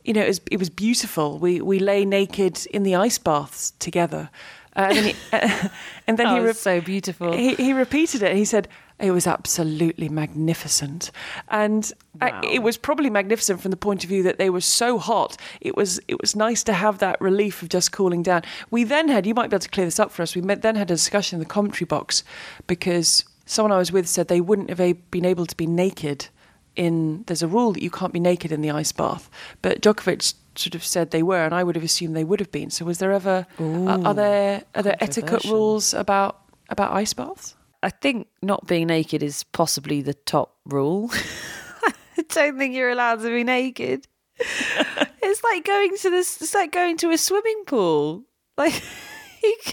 [0.03, 1.37] you know, it was, it was beautiful.
[1.37, 4.29] We we lay naked in the ice baths together.
[4.75, 5.15] Uh, and then he,
[6.07, 7.31] and then he, it's so beautiful.
[7.33, 8.35] He, he repeated it.
[8.35, 8.67] He said
[9.03, 11.11] it was absolutely magnificent,
[11.49, 14.97] and I- it was probably magnificent from the point of view that they were so
[14.97, 15.37] hot.
[15.61, 18.41] It was it was nice to have that relief of just cooling down.
[18.71, 20.35] We then had you might be able to clear this up for us.
[20.35, 22.23] We met, then had a discussion in the commentary box
[22.67, 26.27] because someone I was with said they wouldn't have been able to be naked
[26.75, 29.29] in there's a rule that you can't be naked in the ice bath,
[29.61, 32.51] but Djokovic sort of said they were, and I would have assumed they would have
[32.51, 32.69] been.
[32.71, 36.39] So was there ever uh, are, are there are there etiquette rules about
[36.69, 37.55] about ice baths?
[37.83, 41.11] I think not being naked is possibly the top rule.
[42.17, 44.07] I don't think you're allowed to be naked.
[44.39, 46.41] it's like going to this.
[46.41, 48.23] It's like going to a swimming pool.
[48.57, 48.81] Like,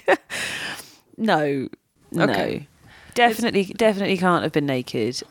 [1.16, 1.68] no,
[2.12, 2.66] no, Okay.
[3.14, 5.22] definitely, definitely can't have been naked.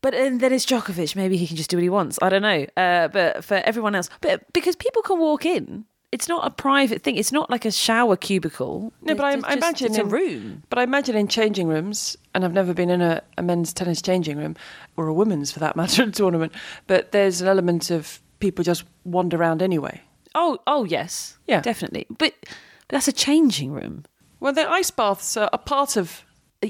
[0.00, 1.16] But and then it's Djokovic.
[1.16, 2.18] Maybe he can just do what he wants.
[2.20, 2.66] I don't know.
[2.76, 7.02] Uh, but for everyone else, but because people can walk in, it's not a private
[7.02, 7.16] thing.
[7.16, 8.92] It's not like a shower cubicle.
[9.02, 10.62] No, but I, It's I just- imagine it's a room.
[10.70, 14.00] But I imagine in changing rooms, and I've never been in a, a men's tennis
[14.00, 14.54] changing room
[14.96, 16.52] or a women's for that matter tournament.
[16.86, 20.00] But there's an element of people just wander around anyway.
[20.34, 21.60] Oh, oh yes, Yeah.
[21.60, 22.06] definitely.
[22.10, 22.48] But, but
[22.88, 24.04] that's a changing room.
[24.40, 26.22] Well, the ice baths are a part of.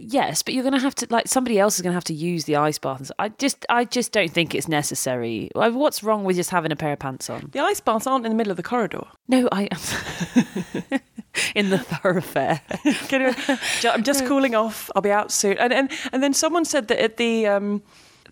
[0.02, 2.14] Yes, but you're going to have to like somebody else is going to have to
[2.14, 3.11] use the ice bath.
[3.18, 5.50] I just, I just don't think it's necessary.
[5.54, 7.50] What's wrong with just having a pair of pants on?
[7.52, 9.04] The ice baths aren't in the middle of the corridor.
[9.28, 11.00] No, I am
[11.54, 12.61] in the thoroughfare.
[13.85, 14.90] I'm just cooling off.
[14.94, 15.59] I'll be out soon.
[15.59, 17.83] And and, and then someone said that at the um,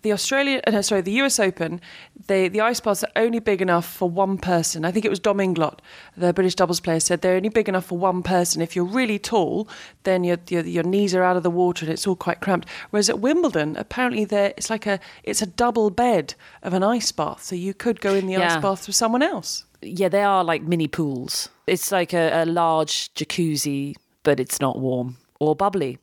[0.03, 1.81] the Australia, uh, no, sorry, the US Open,
[2.27, 4.85] the the ice baths are only big enough for one person.
[4.85, 5.79] I think it was Dom Inglot,
[6.15, 8.61] the British doubles player, said they're only big enough for one person.
[8.61, 9.67] If you're really tall,
[10.03, 12.67] then your your, your knees are out of the water and it's all quite cramped.
[12.91, 17.11] Whereas at Wimbledon, apparently there it's like a it's a double bed of an ice
[17.11, 18.55] bath, so you could go in the Yeah.
[18.55, 19.65] ice bath with someone else.
[19.81, 21.49] yeah, they are like mini pools.
[21.67, 25.97] It's like a, a large jacuzzi, but it's not warm or bubbly.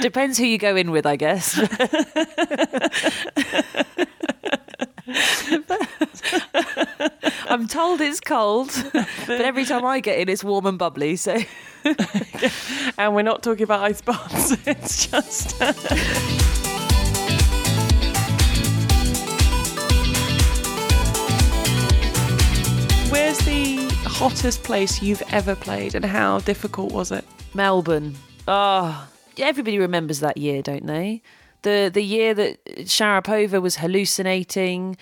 [0.00, 1.58] Depends who you go in with, I guess.
[7.50, 11.16] I'm told it's cold, but every time I get in, it's warm and bubbly.
[11.16, 11.38] So
[12.98, 14.56] And we're not talking about ice baths.
[14.66, 15.60] it's just.
[15.62, 15.72] Uh,
[23.10, 23.77] Where's the
[24.18, 27.24] hottest place you've ever played and how difficult was it?
[27.54, 28.16] Melbourne.
[28.48, 31.22] Oh, everybody remembers that year, don't they?
[31.62, 34.96] The the year that Sharapova was hallucinating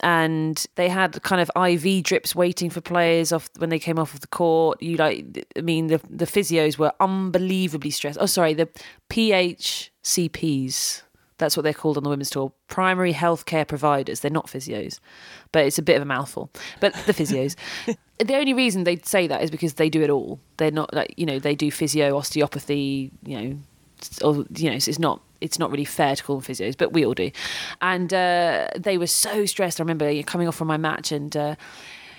[0.00, 4.14] and they had kind of IV drips waiting for players off when they came off
[4.14, 4.80] of the court.
[4.80, 8.18] You like I mean the the physios were unbelievably stressed.
[8.20, 8.68] Oh sorry, the
[9.10, 11.02] PHCPs.
[11.42, 12.52] That's what they're called on the women's tour.
[12.68, 14.20] Primary healthcare providers.
[14.20, 15.00] They're not physios,
[15.50, 16.50] but it's a bit of a mouthful.
[16.78, 17.56] But the physios.
[18.24, 20.38] the only reason they say that is because they do it all.
[20.58, 23.10] They're not like you know they do physio, osteopathy.
[23.26, 23.58] You know,
[24.22, 26.92] or you know, so it's not it's not really fair to call them physios, but
[26.92, 27.32] we all do.
[27.80, 29.80] And uh, they were so stressed.
[29.80, 31.36] I remember coming off from my match and.
[31.36, 31.54] Uh,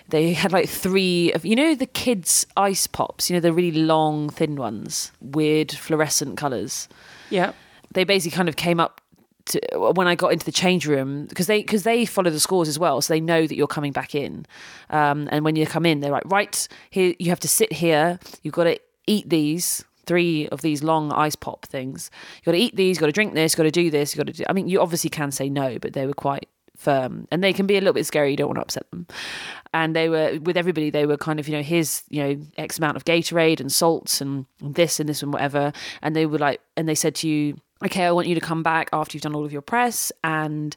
[0.09, 3.79] they had like three of you know the kids ice pops you know the really
[3.79, 6.89] long thin ones weird fluorescent colors
[7.29, 7.53] Yeah.
[7.93, 8.99] they basically kind of came up
[9.45, 9.59] to
[9.93, 12.79] when I got into the change room because they because they follow the scores as
[12.79, 14.45] well, so they know that you're coming back in.
[14.89, 18.19] Um, and when you come in, they're like, right here, you have to sit here.
[18.41, 22.11] You've got to eat these three of these long ice pop things.
[22.37, 22.97] You've got to eat these.
[22.97, 23.53] You've got to drink this.
[23.53, 24.13] You've got to do this.
[24.13, 24.45] You've got to do.
[24.49, 27.67] I mean, you obviously can say no, but they were quite firm and they can
[27.67, 29.05] be a little bit scary you don't want to upset them
[29.73, 32.79] and they were with everybody they were kind of you know here's you know x
[32.79, 36.59] amount of gatorade and salts and this and this and whatever and they were like
[36.75, 39.35] and they said to you okay i want you to come back after you've done
[39.35, 40.75] all of your press and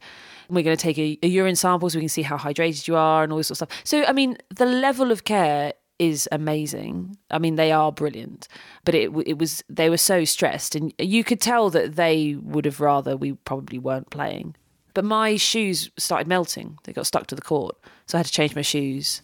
[0.49, 2.97] we're going to take a, a urine sample so we can see how hydrated you
[2.97, 6.29] are and all this sort of stuff so i mean the level of care is
[6.31, 7.17] amazing.
[7.31, 8.49] I mean, they are brilliant,
[8.85, 12.65] but it it was they were so stressed, and you could tell that they would
[12.65, 14.55] have rather we probably weren't playing.
[14.95, 18.33] But my shoes started melting; they got stuck to the court, so I had to
[18.33, 19.23] change my shoes.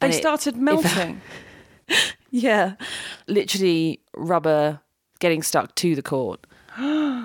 [0.00, 1.20] They it- started melting.
[2.30, 2.74] yeah,
[3.26, 4.80] literally rubber
[5.18, 6.46] getting stuck to the court.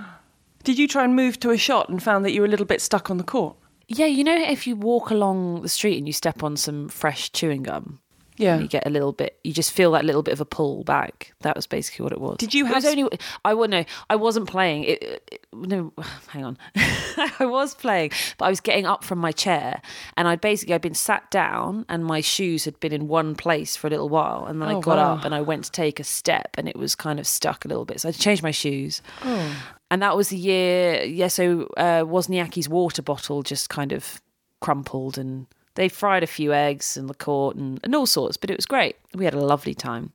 [0.67, 2.65] Did you try and move to a shot and found that you were a little
[2.65, 3.55] bit stuck on the court?
[3.87, 7.31] Yeah, you know, if you walk along the street and you step on some fresh
[7.31, 8.01] chewing gum,
[8.37, 8.59] Yeah.
[8.59, 11.33] you get a little bit you just feel that little bit of a pull back
[11.41, 13.83] that was basically what it was Did you It was have- only i would know
[14.09, 15.91] i wasn't playing it, it- no
[16.27, 19.81] hang on i was playing but i was getting up from my chair
[20.15, 23.75] and i'd basically i'd been sat down and my shoes had been in one place
[23.75, 25.15] for a little while and then Oh, i got wow.
[25.15, 27.67] up and i went to take a step and it was kind of stuck a
[27.67, 29.55] little bit so i changed my shoes Oh.
[29.89, 34.21] and that was the year yeah so uh, wozniacki's water bottle just kind of
[34.61, 38.49] crumpled and they fried a few eggs and the court and, and all sorts but
[38.49, 40.11] it was great we had a lovely time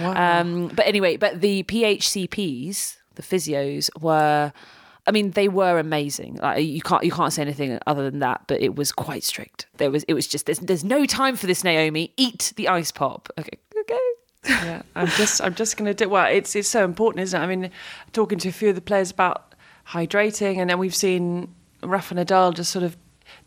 [0.00, 0.40] Wow.
[0.40, 4.52] um, but anyway but the phcps the physios were
[5.06, 6.36] I mean, they were amazing.
[6.36, 8.44] Like, you can't you can't say anything other than that.
[8.46, 9.66] But it was quite strict.
[9.76, 12.12] There was it was just there's there's no time for this, Naomi.
[12.16, 13.28] Eat the ice pop.
[13.38, 13.98] Okay, okay.
[14.48, 16.26] yeah, I'm just I'm just going to do well.
[16.26, 17.44] It's it's so important, isn't it?
[17.44, 17.70] I mean,
[18.12, 19.54] talking to a few of the players about
[19.88, 22.96] hydrating, and then we've seen Rafa Nadal just sort of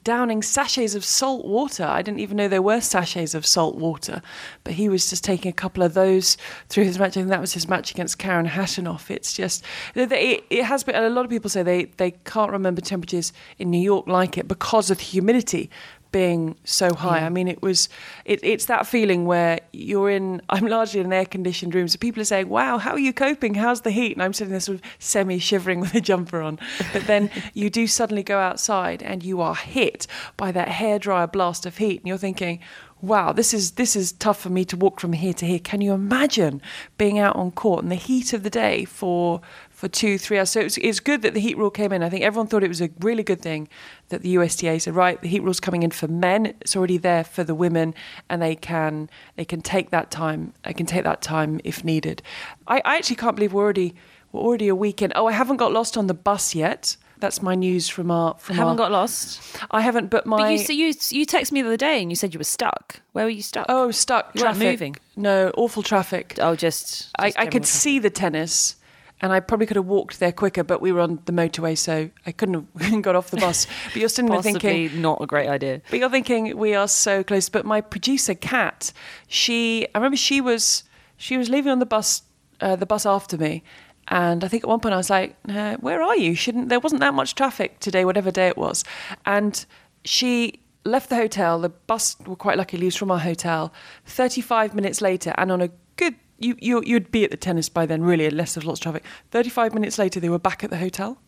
[0.03, 1.83] downing sachets of salt water.
[1.83, 4.21] I didn't even know there were sachets of salt water,
[4.63, 6.37] but he was just taking a couple of those
[6.69, 7.09] through his match.
[7.09, 9.09] I think that was his match against Karen Khachanov.
[9.09, 9.63] It's just
[9.95, 10.95] it, it has been.
[10.95, 14.47] A lot of people say they they can't remember temperatures in New York like it
[14.47, 15.69] because of the humidity
[16.11, 17.19] being so high.
[17.19, 17.89] I mean, it was
[18.25, 20.41] it, it's that feeling where you're in.
[20.49, 23.13] I'm largely in an air conditioned room, so people are saying, "Wow, how are you
[23.13, 23.55] coping?
[23.55, 26.59] How's the heat?" And I'm sitting there sort of semi shivering with a jumper on.
[26.93, 31.65] But then you do suddenly go outside and you are hit by that hairdryer blast
[31.65, 32.59] of heat, and you're thinking.
[32.99, 35.59] Wow, this is this is tough for me to walk from here to here.
[35.59, 36.63] Can you imagine
[36.97, 39.39] being out on court in the heat of the day for
[39.77, 40.49] for two, three hours.
[40.49, 42.01] So it's, it's good that the heat rule came in.
[42.01, 43.69] I think everyone thought it was a really good thing
[44.09, 46.47] that the USTA said, right, the heat rule's coming in for men.
[46.61, 47.93] It's already there for the women,
[48.27, 50.53] and they can they can take that time.
[50.63, 52.23] They can take that time if needed.
[52.67, 53.93] I, I actually can't believe we're already
[54.31, 55.13] we're already a weekend.
[55.15, 56.97] Oh, I haven't got lost on the bus yet.
[57.19, 58.33] That's my news from our.
[58.39, 59.59] From I haven't our, got lost.
[59.69, 60.37] I haven't, but my.
[60.37, 62.45] But you, so you you texted me the other day and you said you were
[62.45, 62.99] stuck.
[63.11, 63.67] Where were you stuck?
[63.69, 64.31] Oh, stuck.
[64.33, 64.59] You traffic.
[64.59, 64.95] moving.
[65.15, 66.33] No, awful traffic.
[66.41, 66.87] Oh, just.
[66.87, 67.65] just I, I could traffic.
[67.67, 68.76] see the tennis
[69.21, 72.09] and I probably could have walked there quicker, but we were on the motorway, so
[72.25, 73.65] I couldn't have got off the bus.
[73.85, 75.81] But you're sitting there thinking, not a great idea.
[75.89, 77.49] But you're thinking we are so close.
[77.49, 78.93] But my producer, Kat,
[79.27, 80.83] she, I remember she was
[81.17, 82.21] she was leaving on the bus,
[82.61, 83.63] uh, the bus after me,
[84.09, 86.35] and I think at one point I was like, uh, "Where are you?
[86.35, 88.83] Shouldn't there wasn't that much traffic today, whatever day it was?"
[89.25, 89.65] And
[90.05, 91.59] she left the hotel.
[91.59, 93.73] The bus, we're quite lucky, leaves from our hotel.
[94.05, 97.85] Thirty-five minutes later, and on a good you, you you'd be at the tennis by
[97.85, 99.03] then, really, unless there's lots of traffic.
[99.31, 101.19] Thirty-five minutes later, they were back at the hotel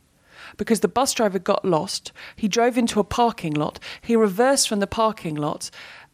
[0.58, 2.12] because the bus driver got lost.
[2.36, 3.80] He drove into a parking lot.
[4.02, 5.70] He reversed from the parking lot,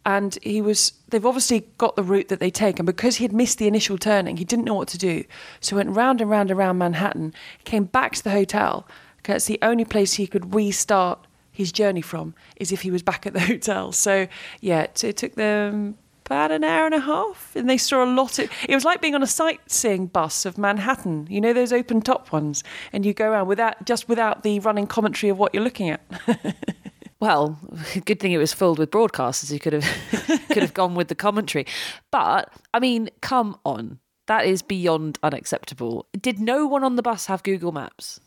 [0.06, 0.94] and he was.
[1.10, 3.98] They've obviously got the route that they take, and because he had missed the initial
[3.98, 5.24] turning, he didn't know what to do.
[5.60, 7.34] So went round and round around Manhattan.
[7.64, 8.88] Came back to the hotel.
[9.18, 13.26] Because the only place he could restart his journey from is if he was back
[13.26, 13.92] at the hotel.
[13.92, 14.28] So
[14.62, 18.06] yeah, it, it took them about an hour and a half, and they saw a
[18.06, 18.40] lot.
[18.40, 21.28] Of, it was like being on a sightseeing bus of Manhattan.
[21.30, 24.88] You know those open top ones, and you go around without just without the running
[24.88, 26.02] commentary of what you're looking at.
[27.20, 27.60] well,
[28.06, 31.16] good thing it was filled with broadcasters who could have could have gone with the
[31.16, 31.66] commentary.
[32.12, 34.00] But I mean, come on.
[34.28, 36.08] That is beyond unacceptable.
[36.20, 38.20] Did no one on the bus have Google Maps?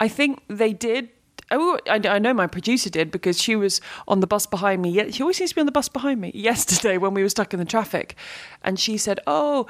[0.00, 1.08] I think they did,
[1.50, 5.10] Oh, I, I know my producer did because she was on the bus behind me.
[5.12, 6.32] She always seems to be on the bus behind me.
[6.34, 8.16] Yesterday, when we were stuck in the traffic,
[8.62, 9.66] and she said, "Oh,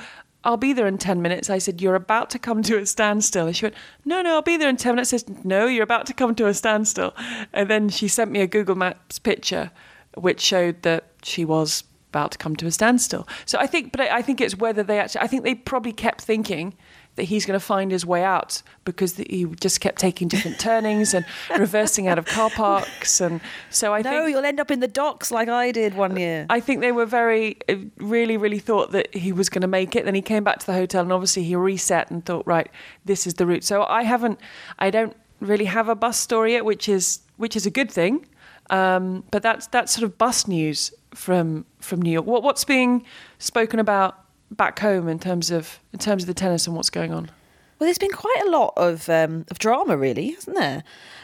[0.47, 1.51] I'll be there in 10 minutes.
[1.51, 3.49] I said, You're about to come to a standstill.
[3.49, 5.12] And she went, No, no, I'll be there in 10 minutes.
[5.12, 7.15] I said, No, you're about to come to a standstill.
[7.53, 9.73] And then she sent me a Google Maps picture,
[10.15, 13.27] which showed that she was about to come to a standstill.
[13.45, 15.93] So I think, but I, I think it's whether they actually, I think they probably
[15.93, 16.75] kept thinking
[17.17, 21.15] that he's going to find his way out because he just kept taking different turnings
[21.15, 21.25] and
[21.59, 23.21] reversing out of car parks.
[23.21, 24.23] And so I no, think.
[24.23, 26.47] No, you'll end up in the docks like I did one year.
[26.49, 29.97] I think they were very, uh, really, really thought that he was going to make
[29.97, 30.05] it.
[30.05, 32.71] Then he came back to the hotel and obviously he reset and thought, right,
[33.05, 33.65] this is the route.
[33.65, 34.39] So I haven't,
[34.79, 38.27] I don't really have a bus story yet, which is, which is a good thing.
[38.69, 42.27] Um, but that's, that's sort of bus news from, from New York.
[42.27, 43.05] What, what's being
[43.39, 47.13] spoken about back home in terms of in terms of the tennis and what's going
[47.13, 47.31] on?
[47.79, 50.83] Well, there's been quite a lot of um, of drama, really, hasn't there?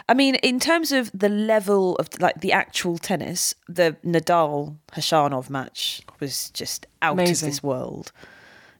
[0.09, 5.49] I mean, in terms of the level of like the actual tennis, the Nadal Khachanov
[5.49, 7.49] match was just out Amazing.
[7.49, 8.13] of this world.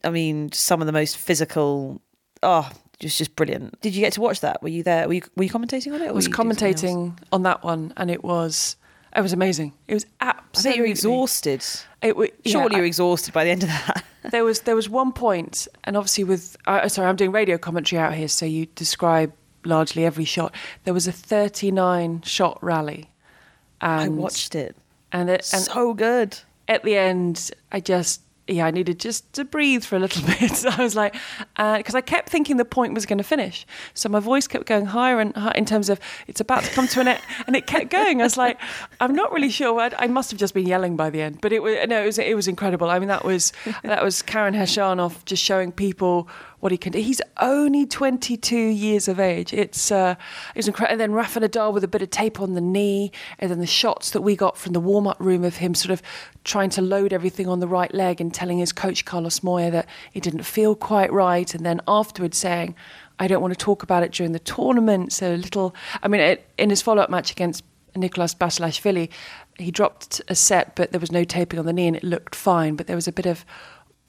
[0.05, 2.03] I mean, some of the most physical.
[2.43, 3.81] Oh, it was just brilliant.
[3.81, 4.63] Did you get to watch that?
[4.63, 5.07] Were you there?
[5.07, 6.09] Were you, were you commentating on it?
[6.09, 8.77] I was commentating on that one, and it was
[9.15, 9.73] it was amazing.
[9.89, 10.79] It was absolutely.
[10.79, 11.65] You're exhausted.
[12.01, 14.05] It w- Surely you're exhausted by the end of that.
[14.31, 18.01] there was there was one point, and obviously with uh, sorry, I'm doing radio commentary
[18.01, 19.33] out here, so you describe
[19.65, 20.55] largely every shot.
[20.85, 23.11] There was a 39 shot rally.
[23.81, 24.77] And, I watched it,
[25.11, 26.39] and it and so good.
[26.69, 30.51] At the end, I just yeah, I needed just to breathe for a little bit.
[30.53, 31.15] So I was like,
[31.57, 33.67] because uh, I kept thinking the point was going to finish.
[33.95, 36.89] So my voice kept going higher and higher in terms of it's about to come
[36.89, 38.21] to an end, and it kept going.
[38.21, 38.59] I was like,
[39.01, 39.81] I'm not really sure.
[39.81, 42.07] I'd, I must have just been yelling by the end, but it was no, it
[42.07, 42.91] was it was incredible.
[42.91, 43.53] I mean, that was
[43.83, 46.29] that was Karen Khachanov just showing people
[46.63, 47.01] what he can do.
[47.01, 49.53] He's only 22 years of age.
[49.53, 50.15] It's uh,
[50.55, 50.93] it's incredible.
[50.93, 53.67] And then Rafa Nadal with a bit of tape on the knee, and then the
[53.67, 56.01] shots that we got from the warm up room of him sort of
[56.45, 59.89] trying to load everything on the right leg and telling his coach Carlos Moya that
[60.15, 62.75] it didn't feel quite right, and then afterwards saying.
[63.19, 65.13] I don't want to talk about it during the tournament.
[65.13, 67.63] So a little, I mean, it, in his follow-up match against
[67.95, 69.11] Nicolas Basilashvili,
[69.59, 72.35] he dropped a set, but there was no taping on the knee, and it looked
[72.35, 72.75] fine.
[72.75, 73.45] But there was a bit of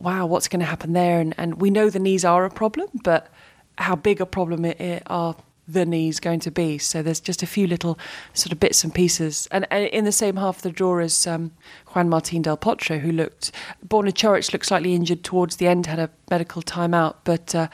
[0.04, 1.20] wow, what's going to happen there?
[1.20, 3.30] And, and we know the knees are a problem, but
[3.78, 5.36] how big a problem it, it are
[5.68, 6.78] the knee's going to be.
[6.78, 7.98] So there's just a few little
[8.34, 9.48] sort of bits and pieces.
[9.50, 11.52] And, and in the same half of the draw as um,
[11.88, 13.52] Juan Martin Del Potro, who looked,
[13.88, 17.70] Borna Coric looked slightly injured towards the end, had a medical timeout, but uh,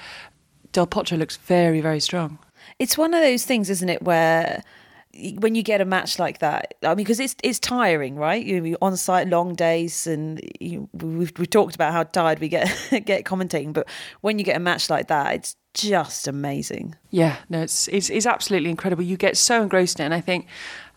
[0.71, 2.37] Del Potro looks very, very strong.
[2.77, 4.63] It's one of those things, isn't it, where
[5.39, 8.43] when you get a match like that, I mean, because it's it's tiring, right?
[8.43, 12.49] You know, on site long days, and you, we've we talked about how tired we
[12.49, 12.67] get
[13.05, 13.73] get commentating.
[13.73, 13.87] But
[14.21, 16.95] when you get a match like that, it's just amazing.
[17.09, 19.03] Yeah, no, it's it's, it's absolutely incredible.
[19.03, 20.47] You get so engrossed in it, and I think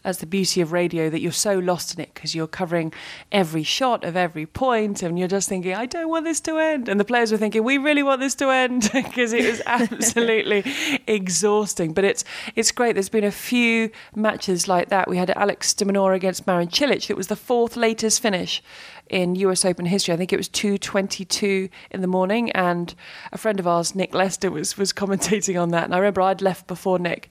[0.04, 2.92] as the beauty of radio that you're so lost in it because you're covering
[3.30, 6.88] every shot of every point and you're just thinking i don't want this to end.
[6.88, 10.64] And the players were thinking we really want this to end because it was absolutely
[11.06, 11.92] exhausting.
[11.92, 12.24] But it's
[12.56, 12.94] it's great.
[12.94, 15.08] There's been a few matches like that.
[15.08, 17.10] We had alex Minaur against marin cilic.
[17.10, 18.62] It was the fourth latest finish
[19.10, 20.14] in US Open history.
[20.14, 22.94] I think it was 2:22 in the morning, and
[23.32, 25.84] a friend of ours, Nick Lester, was was commentating on that.
[25.84, 27.30] And I remember I'd left before Nick,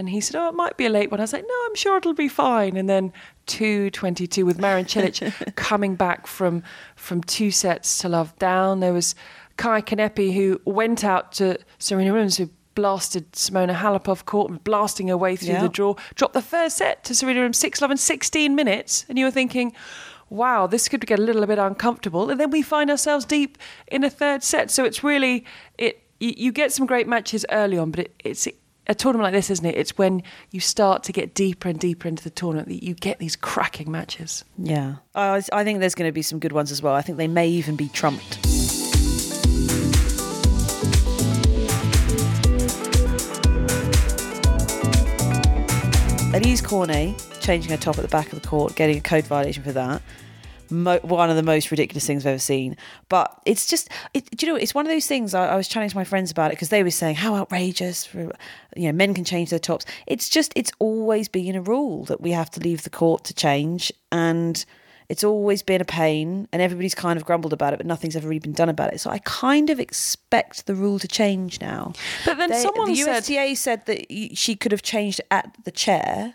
[0.00, 1.74] and he said, "Oh, it might be a late one." I was like, "No, I'm
[1.76, 3.12] sure it'll be fine." And then
[3.46, 6.62] 2:22 with Marin Cilic coming back from
[6.96, 8.80] from two sets to love down.
[8.80, 9.14] There was
[9.58, 15.08] Kaia Kanepi who went out to Serena Williams who blasted Simona Halep off court, blasting
[15.08, 15.62] her way through Yeah.
[15.62, 15.94] the draw.
[16.14, 19.30] Dropped the first set to Serena Williams, six love in 16 minutes, and you were
[19.30, 19.72] thinking.
[20.32, 24.04] Wow, this could get a little bit uncomfortable, and then we find ourselves deep in
[24.04, 24.70] a third set.
[24.70, 25.44] So it's really
[25.76, 26.04] it.
[26.20, 28.46] You, you get some great matches early on, but it, it's
[28.86, 29.76] a tournament like this, isn't it?
[29.76, 33.18] It's when you start to get deeper and deeper into the tournament that you get
[33.18, 34.44] these cracking matches.
[34.58, 36.94] Yeah, I, I think there's going to be some good ones as well.
[36.94, 38.38] I think they may even be trumped.
[46.32, 49.64] Alizé Cornet changing her top at the back of the court, getting a code violation
[49.64, 50.00] for that.
[50.70, 52.76] Mo- one of the most ridiculous things I've ever seen.
[53.08, 55.34] But it's just, it, do you know, it's one of those things.
[55.34, 58.06] I, I was chatting to my friends about it because they were saying how outrageous.
[58.06, 58.32] For,
[58.76, 59.84] you know, men can change their tops.
[60.06, 63.34] It's just, it's always been a rule that we have to leave the court to
[63.34, 64.64] change, and
[65.08, 66.46] it's always been a pain.
[66.52, 69.00] And everybody's kind of grumbled about it, but nothing's ever really been done about it.
[69.00, 71.94] So I kind of expect the rule to change now.
[72.24, 74.06] But then They- someone the said- USTA said that
[74.36, 76.34] she could have changed at the chair.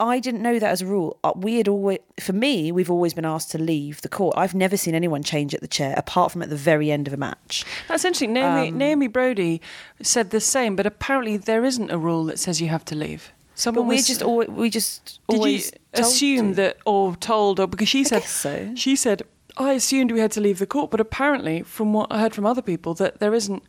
[0.00, 1.18] I didn't know that as a rule.
[1.22, 4.34] Uh, We had always, for me, we've always been asked to leave the court.
[4.36, 7.12] I've never seen anyone change at the chair apart from at the very end of
[7.14, 7.64] a match.
[7.86, 8.30] That's interesting.
[8.30, 9.60] Um, Naomi, Naomi Broady
[10.02, 13.32] said the same, but apparently there isn't a rule that says you have to leave.
[13.54, 17.60] But Someone we was- just always, we just did always told assume that or told
[17.60, 18.72] or because she said so.
[18.74, 19.22] she said
[19.58, 22.46] I assumed we had to leave the court, but apparently from what I heard from
[22.46, 23.62] other people that there isn't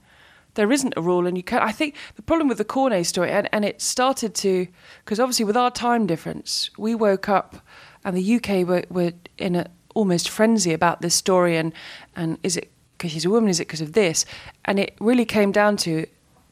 [0.55, 3.31] there isn't a rule and you can I think the problem with the Cornet story
[3.31, 4.67] and, and it started to
[5.03, 7.55] because obviously with our time difference we woke up
[8.03, 11.73] and the UK were, were in a almost frenzy about this story and
[12.15, 14.25] and is it because she's a woman is it because of this
[14.65, 16.05] and it really came down to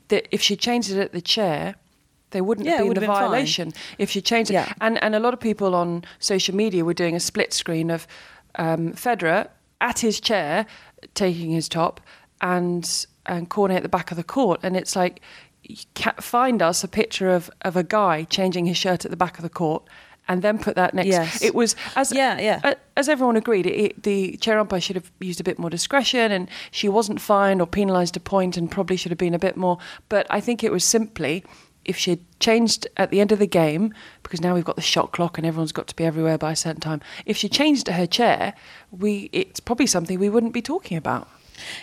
[0.09, 1.75] that if she changed it at the chair
[2.31, 3.23] they wouldn't Yeah, have been have been fine.
[3.29, 4.73] violation if she changed it Yeah.
[4.81, 8.07] and and a lot of people on social media were doing a split screen of
[8.55, 9.47] um, Federer
[9.81, 10.65] at his chair
[11.15, 12.01] taking his top
[12.41, 15.21] and and Cornet at the back of the court, and it's like
[16.19, 19.43] find us a picture of of a guy changing his shirt at the back of
[19.43, 19.83] the court.
[20.27, 21.07] And then put that next.
[21.07, 21.41] Yes.
[21.41, 22.75] It was as Yeah, yeah.
[22.95, 23.65] as everyone agreed.
[23.65, 27.61] It, the chair umpire should have used a bit more discretion, and she wasn't fined
[27.61, 29.79] or penalised a point, and probably should have been a bit more.
[30.07, 31.43] But I think it was simply
[31.83, 33.91] if she had changed at the end of the game,
[34.21, 36.55] because now we've got the shot clock and everyone's got to be everywhere by a
[36.55, 37.01] certain time.
[37.25, 38.53] If she changed her chair,
[38.91, 41.27] we it's probably something we wouldn't be talking about.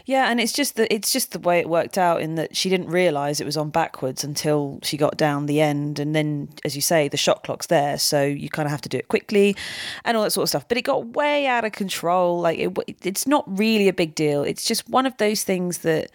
[0.04, 2.68] Yeah, and it's just the it's just the way it worked out in that she
[2.68, 6.74] didn't realise it was on backwards until she got down the end, and then, as
[6.76, 9.56] you say, the shot clock's there, so you kind of have to do it quickly,
[10.04, 10.68] and all that sort of stuff.
[10.68, 12.40] But it got way out of control.
[12.40, 14.42] Like it, it's not really a big deal.
[14.42, 16.10] It's just one of those things that.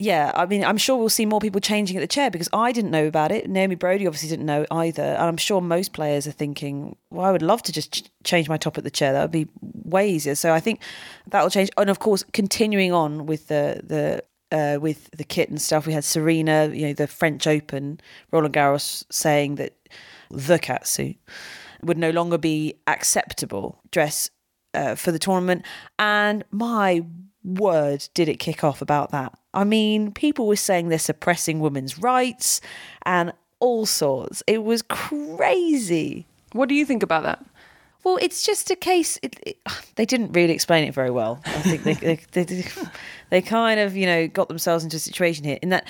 [0.00, 2.72] Yeah, I mean, I'm sure we'll see more people changing at the chair because I
[2.72, 3.50] didn't know about it.
[3.50, 5.02] Naomi Broady obviously didn't know either.
[5.02, 8.48] And I'm sure most players are thinking, well, I would love to just ch- change
[8.48, 9.12] my top at the chair.
[9.12, 10.34] That would be way easier.
[10.34, 10.80] So I think
[11.26, 11.68] that'll change.
[11.76, 14.24] And of course, continuing on with the, the
[14.56, 18.00] uh, with the kit and stuff, we had Serena, you know, the French Open,
[18.32, 19.76] Roland Garros saying that
[20.30, 21.18] the catsuit
[21.82, 24.30] would no longer be acceptable dress
[24.72, 25.66] uh, for the tournament.
[25.98, 27.04] And my
[27.44, 29.32] word, did it kick off about that.
[29.54, 32.60] I mean, people were saying they're suppressing women's rights
[33.02, 34.42] and all sorts.
[34.46, 36.26] It was crazy.
[36.52, 37.44] What do you think about that?
[38.02, 39.18] Well, it's just a case.
[39.22, 39.58] It, it,
[39.96, 41.40] they didn't really explain it very well.
[41.44, 42.64] I think they, they, they
[43.30, 45.86] they kind of you know got themselves into a situation here in that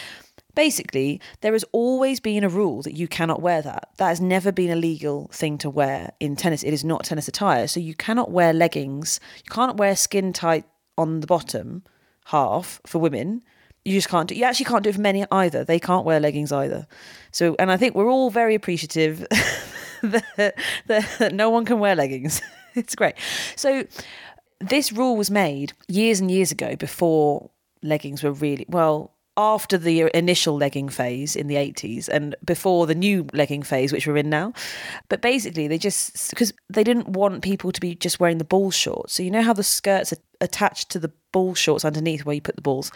[0.56, 3.90] basically there has always been a rule that you cannot wear that.
[3.98, 6.64] That has never been a legal thing to wear in tennis.
[6.64, 9.20] It is not tennis attire, so you cannot wear leggings.
[9.36, 10.64] You can't wear skin tight
[11.00, 11.82] on the bottom
[12.26, 13.42] half for women
[13.84, 14.34] You just can't do.
[14.34, 15.64] You actually can't do it for many either.
[15.64, 16.86] They can't wear leggings either.
[17.32, 19.20] So, and I think we're all very appreciative
[20.02, 20.54] that,
[20.86, 22.42] that no one can wear leggings.
[22.74, 23.14] it's great.
[23.56, 23.84] So,
[24.60, 27.50] this rule was made years and years ago before
[27.82, 32.94] leggings were really well after the initial legging phase in the 80s and before the
[32.94, 34.52] new legging phase which we're in now.
[35.08, 38.70] But basically they just because they didn't want people to be just wearing the ball
[38.70, 39.14] shorts.
[39.14, 42.42] So you know how the skirts are attached to the ball shorts underneath where you
[42.42, 42.92] put the balls?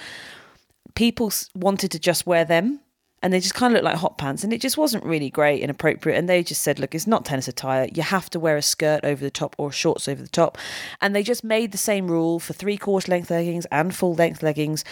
[0.94, 2.80] People wanted to just wear them
[3.22, 5.62] and they just kind of looked like hot pants and it just wasn't really great
[5.62, 6.18] and appropriate.
[6.18, 7.88] And they just said look it's not tennis attire.
[7.90, 10.58] You have to wear a skirt over the top or shorts over the top.
[11.00, 14.42] And they just made the same rule for three quarter length leggings and full length
[14.42, 14.84] leggings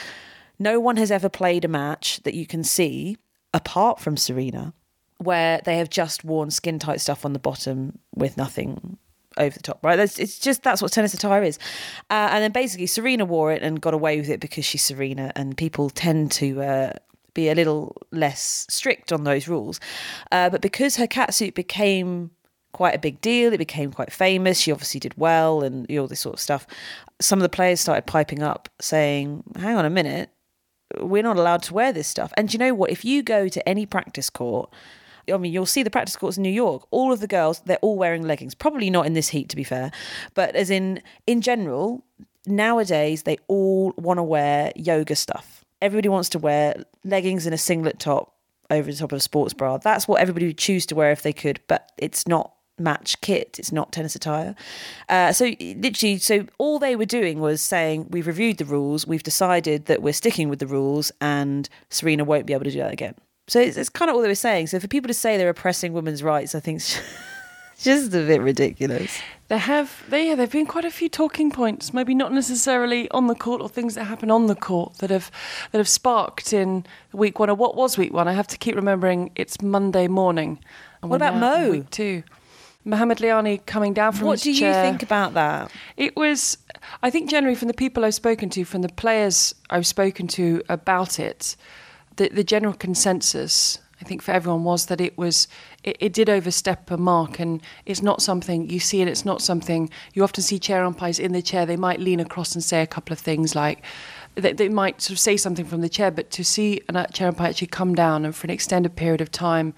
[0.63, 3.17] no one has ever played a match that you can see
[3.55, 4.73] apart from serena
[5.19, 8.99] where they have just worn skin tight stuff on the bottom with nothing
[9.39, 9.97] over the top, right?
[9.97, 11.59] That's, it's just that's what tennis attire is.
[12.11, 15.33] Uh, and then basically, Serena wore it and got away with it because she's Serena,
[15.37, 16.93] and people tend to uh,
[17.35, 19.81] be a little less strict on those rules.
[20.31, 22.31] Uh, but because her catsuit became
[22.73, 24.59] quite a big deal, it became quite famous.
[24.59, 26.67] She obviously did well and all this sort of stuff.
[27.21, 30.31] Some of the players started piping up saying, "Hang on a minute."
[30.99, 32.33] We're not allowed to wear this stuff.
[32.37, 32.91] And you know what?
[32.91, 34.73] If you go to any practice court,
[35.33, 36.87] I mean, you'll see the practice courts in New York.
[36.91, 38.55] All of the girls, they're all wearing leggings.
[38.55, 39.93] Probably not in this heat, to be fair,
[40.35, 42.05] but as in in general,
[42.47, 45.65] nowadays they all want to wear yoga stuff.
[45.81, 48.35] Everybody wants to wear leggings and a singlet top
[48.71, 49.79] over the top of a sports bra.
[49.79, 53.59] That's what everybody would choose to wear if they could, but it's not match kit.
[53.59, 54.55] It's not tennis attire.
[55.09, 59.07] Uh, so literally, so all they were doing was saying, "We've reviewed the rules.
[59.07, 62.79] We've decided that we're sticking with the rules, and Serena won't be able to do
[62.79, 63.15] that again."
[63.49, 64.69] So it's, it's kind of all they were saying.
[64.69, 66.99] So for people to say they're oppressing women's rights, I think it's
[67.79, 69.21] just a bit ridiculous.
[69.49, 73.27] There have they yeah, there've been quite a few talking points, maybe not necessarily on
[73.27, 75.31] the court or things that happen on the court that have
[75.73, 78.29] that have sparked in week one or what was week one.
[78.29, 80.59] I have to keep remembering it's Monday morning.
[81.03, 81.71] And what about Mo?
[81.71, 82.23] Week two.
[82.85, 84.53] Mohamed Lahyani coming down from the chair.
[84.53, 85.71] what do you think about that?
[85.97, 86.59] It was,
[87.03, 90.63] I think, generally from the people I've spoken to, from the players I've spoken to
[90.69, 91.57] about it,
[92.17, 95.47] the, the general consensus, I think, for everyone was that it was,
[95.85, 99.41] it, it did overstep a mark, and it's not something you see, and it's not
[99.41, 101.65] something you often see chair umpires in the chair.
[101.65, 103.83] They might lean across and say a couple of things like.
[104.35, 107.29] They, they might sort of say something from the chair, but to see a chair
[107.29, 109.75] umpire actually come down and for an extended period of time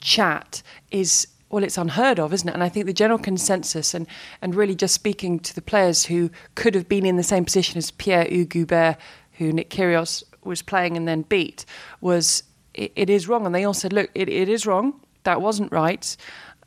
[0.00, 2.52] chat is well, it's unheard of, isn't it?
[2.52, 4.08] And I think the general consensus, and,
[4.42, 7.78] and really just speaking to the players who could have been in the same position
[7.78, 8.96] as Pierre Hugues
[9.34, 11.64] who Nick Kyrgios was playing and then beat,
[12.00, 12.42] was
[12.74, 13.46] it, it is wrong.
[13.46, 15.00] And they all said, look, it, it is wrong.
[15.22, 16.16] That wasn't right.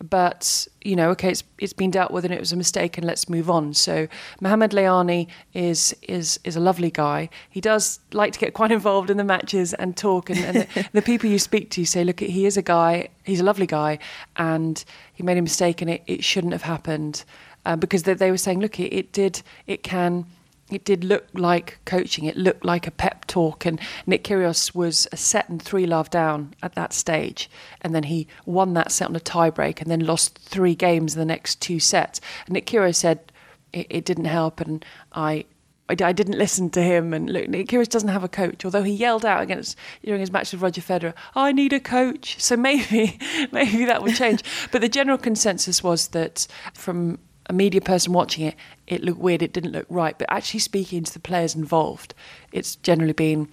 [0.01, 3.07] But you know, okay, it's it's been dealt with and it was a mistake, and
[3.07, 3.73] let's move on.
[3.73, 4.07] So
[4.41, 7.29] Mohamed Lahyani is is is a lovely guy.
[7.49, 10.89] He does like to get quite involved in the matches and talk, and, and the,
[10.93, 13.99] the, people you speak to say, look, he is a guy, he's a lovely guy,
[14.35, 14.83] and
[15.13, 17.23] he made a mistake, and it, it shouldn't have happened,
[17.65, 20.25] uh, because they, they were saying, look, it, it did, it can
[20.69, 22.25] it did look like coaching.
[22.25, 23.65] It looked like a pep talk.
[23.65, 27.49] And Nick Kyrgios was a set and three love down at that stage.
[27.81, 31.19] And then he won that set on a tiebreak and then lost three games in
[31.19, 32.19] the next two sets.
[32.45, 33.31] And Nick Kyrgios said
[33.71, 34.59] it, it didn't help.
[34.59, 35.45] And I,
[35.87, 37.13] I, I, didn't listen to him.
[37.13, 40.31] And look, Nick Kyrgios doesn't have a coach, although he yelled out against during his
[40.31, 43.17] match with Roger Federer, "I need a coach." So maybe,
[43.53, 44.43] maybe that will change.
[44.71, 49.41] but the general consensus was that from a media person watching it, it looked weird,
[49.41, 50.17] it didn't look right.
[50.17, 52.13] But actually speaking to the players involved,
[52.51, 53.47] it's generally been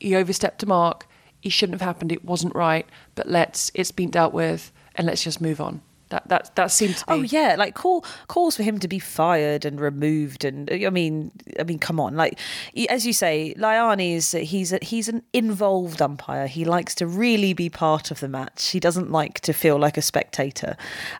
[0.00, 1.06] he overstepped a mark,
[1.40, 5.24] he shouldn't have happened, it wasn't right, but let's it's been dealt with and let's
[5.24, 5.82] just move on.
[6.10, 7.12] That that that seems to be.
[7.12, 11.30] Oh yeah, like call calls for him to be fired and removed, and I mean,
[11.58, 12.38] I mean, come on, like
[12.88, 16.46] as you say, Lahyani is he's a, he's an involved umpire.
[16.46, 18.70] He likes to really be part of the match.
[18.70, 20.76] He doesn't like to feel like a spectator,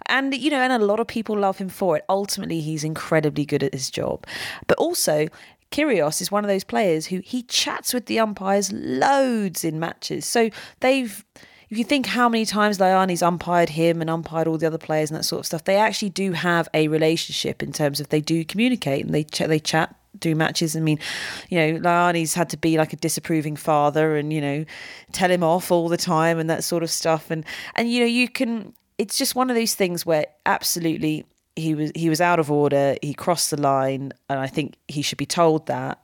[0.07, 2.05] and you know, and a lot of people love him for it.
[2.09, 4.26] Ultimately, he's incredibly good at his job,
[4.66, 5.28] but also
[5.70, 10.24] Kyrgios is one of those players who he chats with the umpires loads in matches.
[10.24, 11.24] So they've
[11.76, 15.18] you think how many times Lahyani's umpired him and umpired all the other players and
[15.18, 18.44] that sort of stuff, they actually do have a relationship in terms of they do
[18.44, 20.76] communicate and they ch- they chat do matches.
[20.76, 20.98] I mean,
[21.48, 24.64] you know, Lahyani's had to be like a disapproving father and you know
[25.12, 27.30] tell him off all the time and that sort of stuff.
[27.30, 27.44] And
[27.74, 28.72] and you know you can.
[28.96, 32.96] It's just one of those things where absolutely he was he was out of order.
[33.02, 36.00] He crossed the line, and I think he should be told that.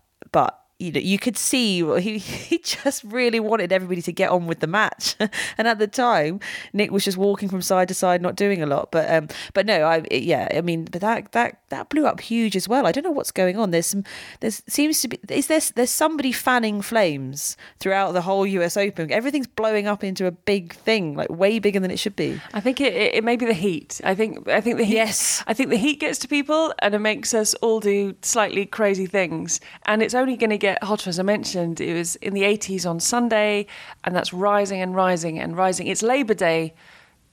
[0.78, 4.60] You know, you could see he he just really wanted everybody to get on with
[4.60, 5.16] the match,
[5.58, 6.40] and at the time,
[6.72, 8.90] Nick was just walking from side to side, not doing a lot.
[8.90, 12.56] But um, but no, I yeah, I mean, but that that that blew up huge
[12.56, 12.86] as well.
[12.86, 13.70] I don't know what's going on.
[13.70, 14.04] There's some,
[14.40, 18.76] there's seems to be is there there's somebody fanning flames throughout the whole U.S.
[18.76, 19.12] Open.
[19.12, 22.40] Everything's blowing up into a big thing, like way bigger than it should be.
[22.52, 24.00] I think it, it, it may be the heat.
[24.04, 24.94] I think I think the heat.
[24.94, 25.44] Yes.
[25.46, 29.06] I think the heat gets to people and it makes us all do slightly crazy
[29.06, 29.60] things.
[29.86, 31.78] And it's only going to get hotter, as I mentioned.
[31.78, 33.66] It was in the 80s on Sunday,
[34.02, 35.88] and that's rising and rising and rising.
[35.88, 36.72] It's Labor Day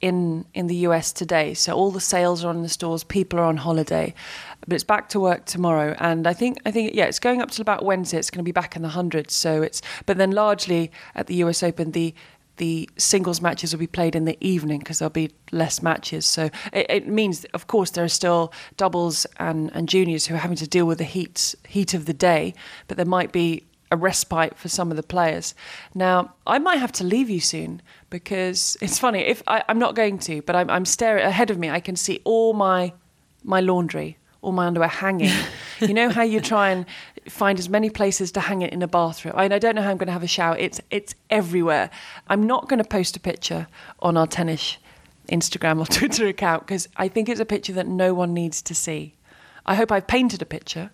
[0.02, 3.06] in in the US today, so all the sales are on the stores.
[3.06, 4.14] People are on holiday,
[4.68, 5.96] but it's back to work tomorrow.
[6.00, 8.18] And I think I think yeah, it's going up till about Wednesday.
[8.18, 9.34] It's going to be back in the hundreds.
[9.34, 12.14] So it's but then largely at the US Open the
[12.62, 16.28] the singles matches will be played in the evening because there'll be less matches.
[16.28, 20.38] So it, it, means, of course, there are still doubles and, and juniors who are
[20.38, 22.54] having to deal with the heat heat of the day,
[22.88, 25.56] but there might be a respite for some of the players.
[25.96, 27.82] Now, I might have to leave you soon
[28.12, 29.22] because it's funny.
[29.22, 31.72] If I, am not going to, but I'm, I'm staring ahead of me.
[31.72, 32.94] I can see all my
[33.44, 35.34] my laundry, all my underwear hanging.
[35.80, 36.86] you know how you try and
[37.30, 39.34] find as many places to hang it in a bathroom.
[39.38, 40.58] I, mean, I don't know how I'm going to have a shower.
[40.58, 41.90] It's it's everywhere.
[42.28, 43.68] I'm not going to post a picture
[44.00, 44.78] on our tennis
[45.30, 48.76] Instagram or Twitter account because I think it's a picture that no one needs to
[48.76, 49.16] see.
[49.66, 50.90] I hope I've painted a picture,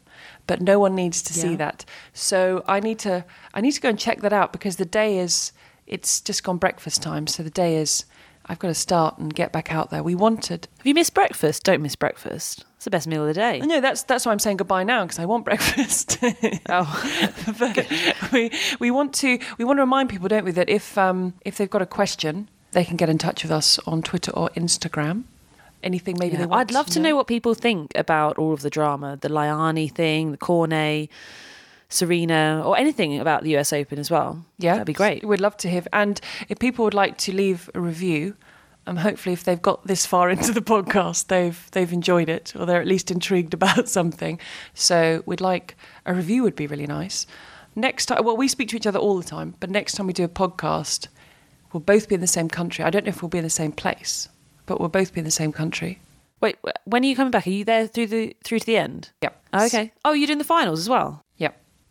[0.45, 1.41] but no one needs to yeah.
[1.41, 1.85] see that.
[2.13, 5.17] So I need to I need to go and check that out because the day
[5.19, 5.51] is
[5.85, 7.27] it's just gone breakfast time.
[7.27, 8.05] So the day is
[8.49, 10.01] I've got to start and get back out there.
[10.01, 10.67] We wanted.
[10.77, 11.63] Have you missed breakfast?
[11.63, 12.65] Don't miss breakfast.
[12.75, 13.59] It's the best meal of the day.
[13.59, 16.19] No, that's that's why I'm saying goodbye now because I want breakfast.
[16.69, 17.87] oh, but
[18.31, 21.57] we we want to we want to remind people, don't we, that if um, if
[21.57, 25.23] they've got a question, they can get in touch with us on Twitter or Instagram.
[25.83, 26.61] Anything maybe yeah, they want.
[26.61, 27.09] I'd love to know.
[27.09, 31.09] know what people think about all of the drama, the Lahyani thing, the Cornet.
[31.89, 34.45] Serena or anything about the US Open as well.
[34.57, 35.23] Yeah, that'd be great.
[35.25, 35.83] We'd love to hear.
[35.93, 36.19] And
[36.49, 38.35] if people would like to leave a review,
[38.85, 42.65] um, hopefully, if they've got this far into the podcast, they've they've enjoyed it or
[42.65, 44.39] they're at least intrigued about something.
[44.73, 45.75] So we'd like
[46.05, 47.27] a review would be really nice.
[47.75, 50.13] Next time, well, we speak to each other all the time, but next time we
[50.13, 51.09] do a podcast,
[51.71, 52.83] we'll both be in the same country.
[52.83, 54.29] I don't know if we'll be in the same place,
[54.65, 55.99] but we'll both be in the same country.
[56.41, 57.45] Wait, when are you coming back?
[57.45, 59.11] Are you there through the through to the end?
[59.21, 59.43] Yep.
[59.53, 59.91] Oh, okay.
[60.05, 61.23] Oh, you're doing the finals as well.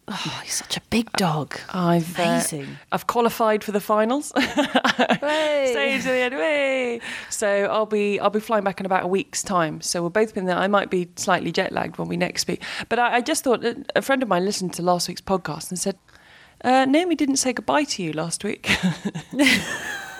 [0.08, 1.58] Oh, he's such a big dog.
[1.70, 2.64] I've amazing.
[2.64, 4.26] Uh, I've qualified for the finals.
[4.36, 6.34] Stay to the end.
[6.34, 7.00] Way.
[7.28, 9.80] So I'll be I'll be flying back in about a week's time.
[9.80, 10.56] So we'll both be there.
[10.56, 12.62] I might be slightly jet lagged when we next speak.
[12.88, 13.64] But I, I just thought
[13.96, 15.96] a friend of mine listened to last week's podcast and said,
[16.62, 18.70] uh, Naomi didn't say goodbye to you last week.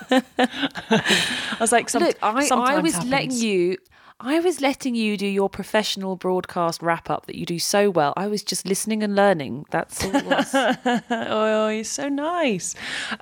[0.11, 3.11] I was like, Some, look, I, I was happens.
[3.11, 3.77] letting you
[4.19, 8.15] I was letting you do your professional broadcast wrap up that you do so well.
[8.17, 9.67] I was just listening and learning.
[9.71, 10.55] That's all it was.
[11.11, 12.75] oh, you're so nice.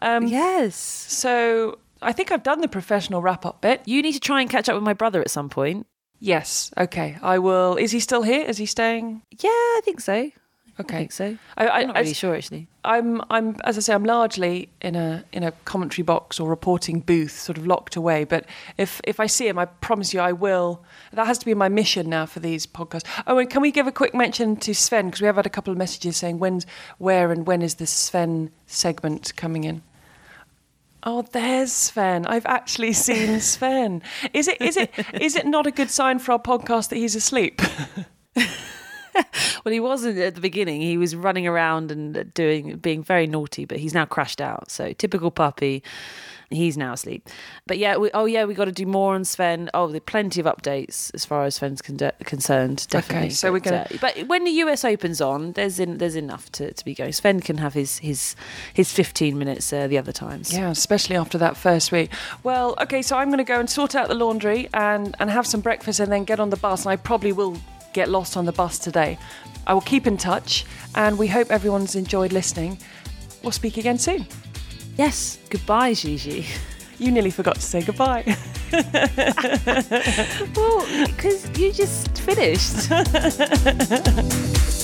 [0.02, 0.76] Um, yes.
[0.76, 3.82] So I think I've done the professional wrap up bit.
[3.86, 5.86] You need to try and catch up with my brother at some point.
[6.20, 6.70] Yes.
[6.78, 7.18] Okay.
[7.20, 7.74] I will.
[7.76, 8.44] Is he still here?
[8.44, 9.22] Is he staying?
[9.30, 10.30] Yeah, I think so.
[10.80, 11.38] Okay, I think so.
[11.56, 12.66] I, am not really I, sure actually.
[12.84, 16.98] I'm, I'm, as I say, I'm largely in a in a commentary box or reporting
[16.98, 18.24] booth, sort of locked away.
[18.24, 18.46] But
[18.76, 20.82] if if I see him, I promise you, I will.
[21.12, 23.04] That has to be my mission now for these podcasts.
[23.28, 25.50] Oh, and can we give a quick mention to Sven because we have had a
[25.50, 26.66] couple of messages saying when's,
[26.98, 29.82] where, and when is the Sven segment coming in?
[31.04, 32.26] Oh, there's Sven.
[32.26, 34.02] I've actually seen Sven.
[34.32, 37.14] Is it is it is it not a good sign for our podcast that he's
[37.14, 37.62] asleep?
[39.64, 40.80] well, he wasn't at the beginning.
[40.80, 44.70] He was running around and doing, being very naughty, but he's now crashed out.
[44.70, 45.82] So typical puppy.
[46.50, 47.28] He's now asleep.
[47.66, 49.70] But yeah, we, oh yeah, we got to do more on Sven.
[49.74, 52.86] Oh, there are plenty of updates as far as Sven's con- concerned.
[52.90, 53.26] Definitely.
[53.26, 53.86] Okay, so but, we're gonna.
[53.90, 57.12] Uh, but when the US Opens on, there's in, there's enough to, to be going.
[57.12, 58.36] Sven can have his his
[58.72, 60.52] his 15 minutes uh, the other times.
[60.52, 62.10] Yeah, especially after that first week.
[62.42, 65.46] Well, okay, so I'm going to go and sort out the laundry and and have
[65.46, 66.84] some breakfast and then get on the bus.
[66.84, 67.58] And I probably will
[67.94, 69.16] get lost on the bus today.
[69.66, 72.76] I will keep in touch and we hope everyone's enjoyed listening.
[73.42, 74.26] We'll speak again soon.
[74.98, 76.44] Yes, goodbye, Gigi.
[76.98, 78.36] You nearly forgot to say goodbye.
[80.54, 82.90] well, because you just finished.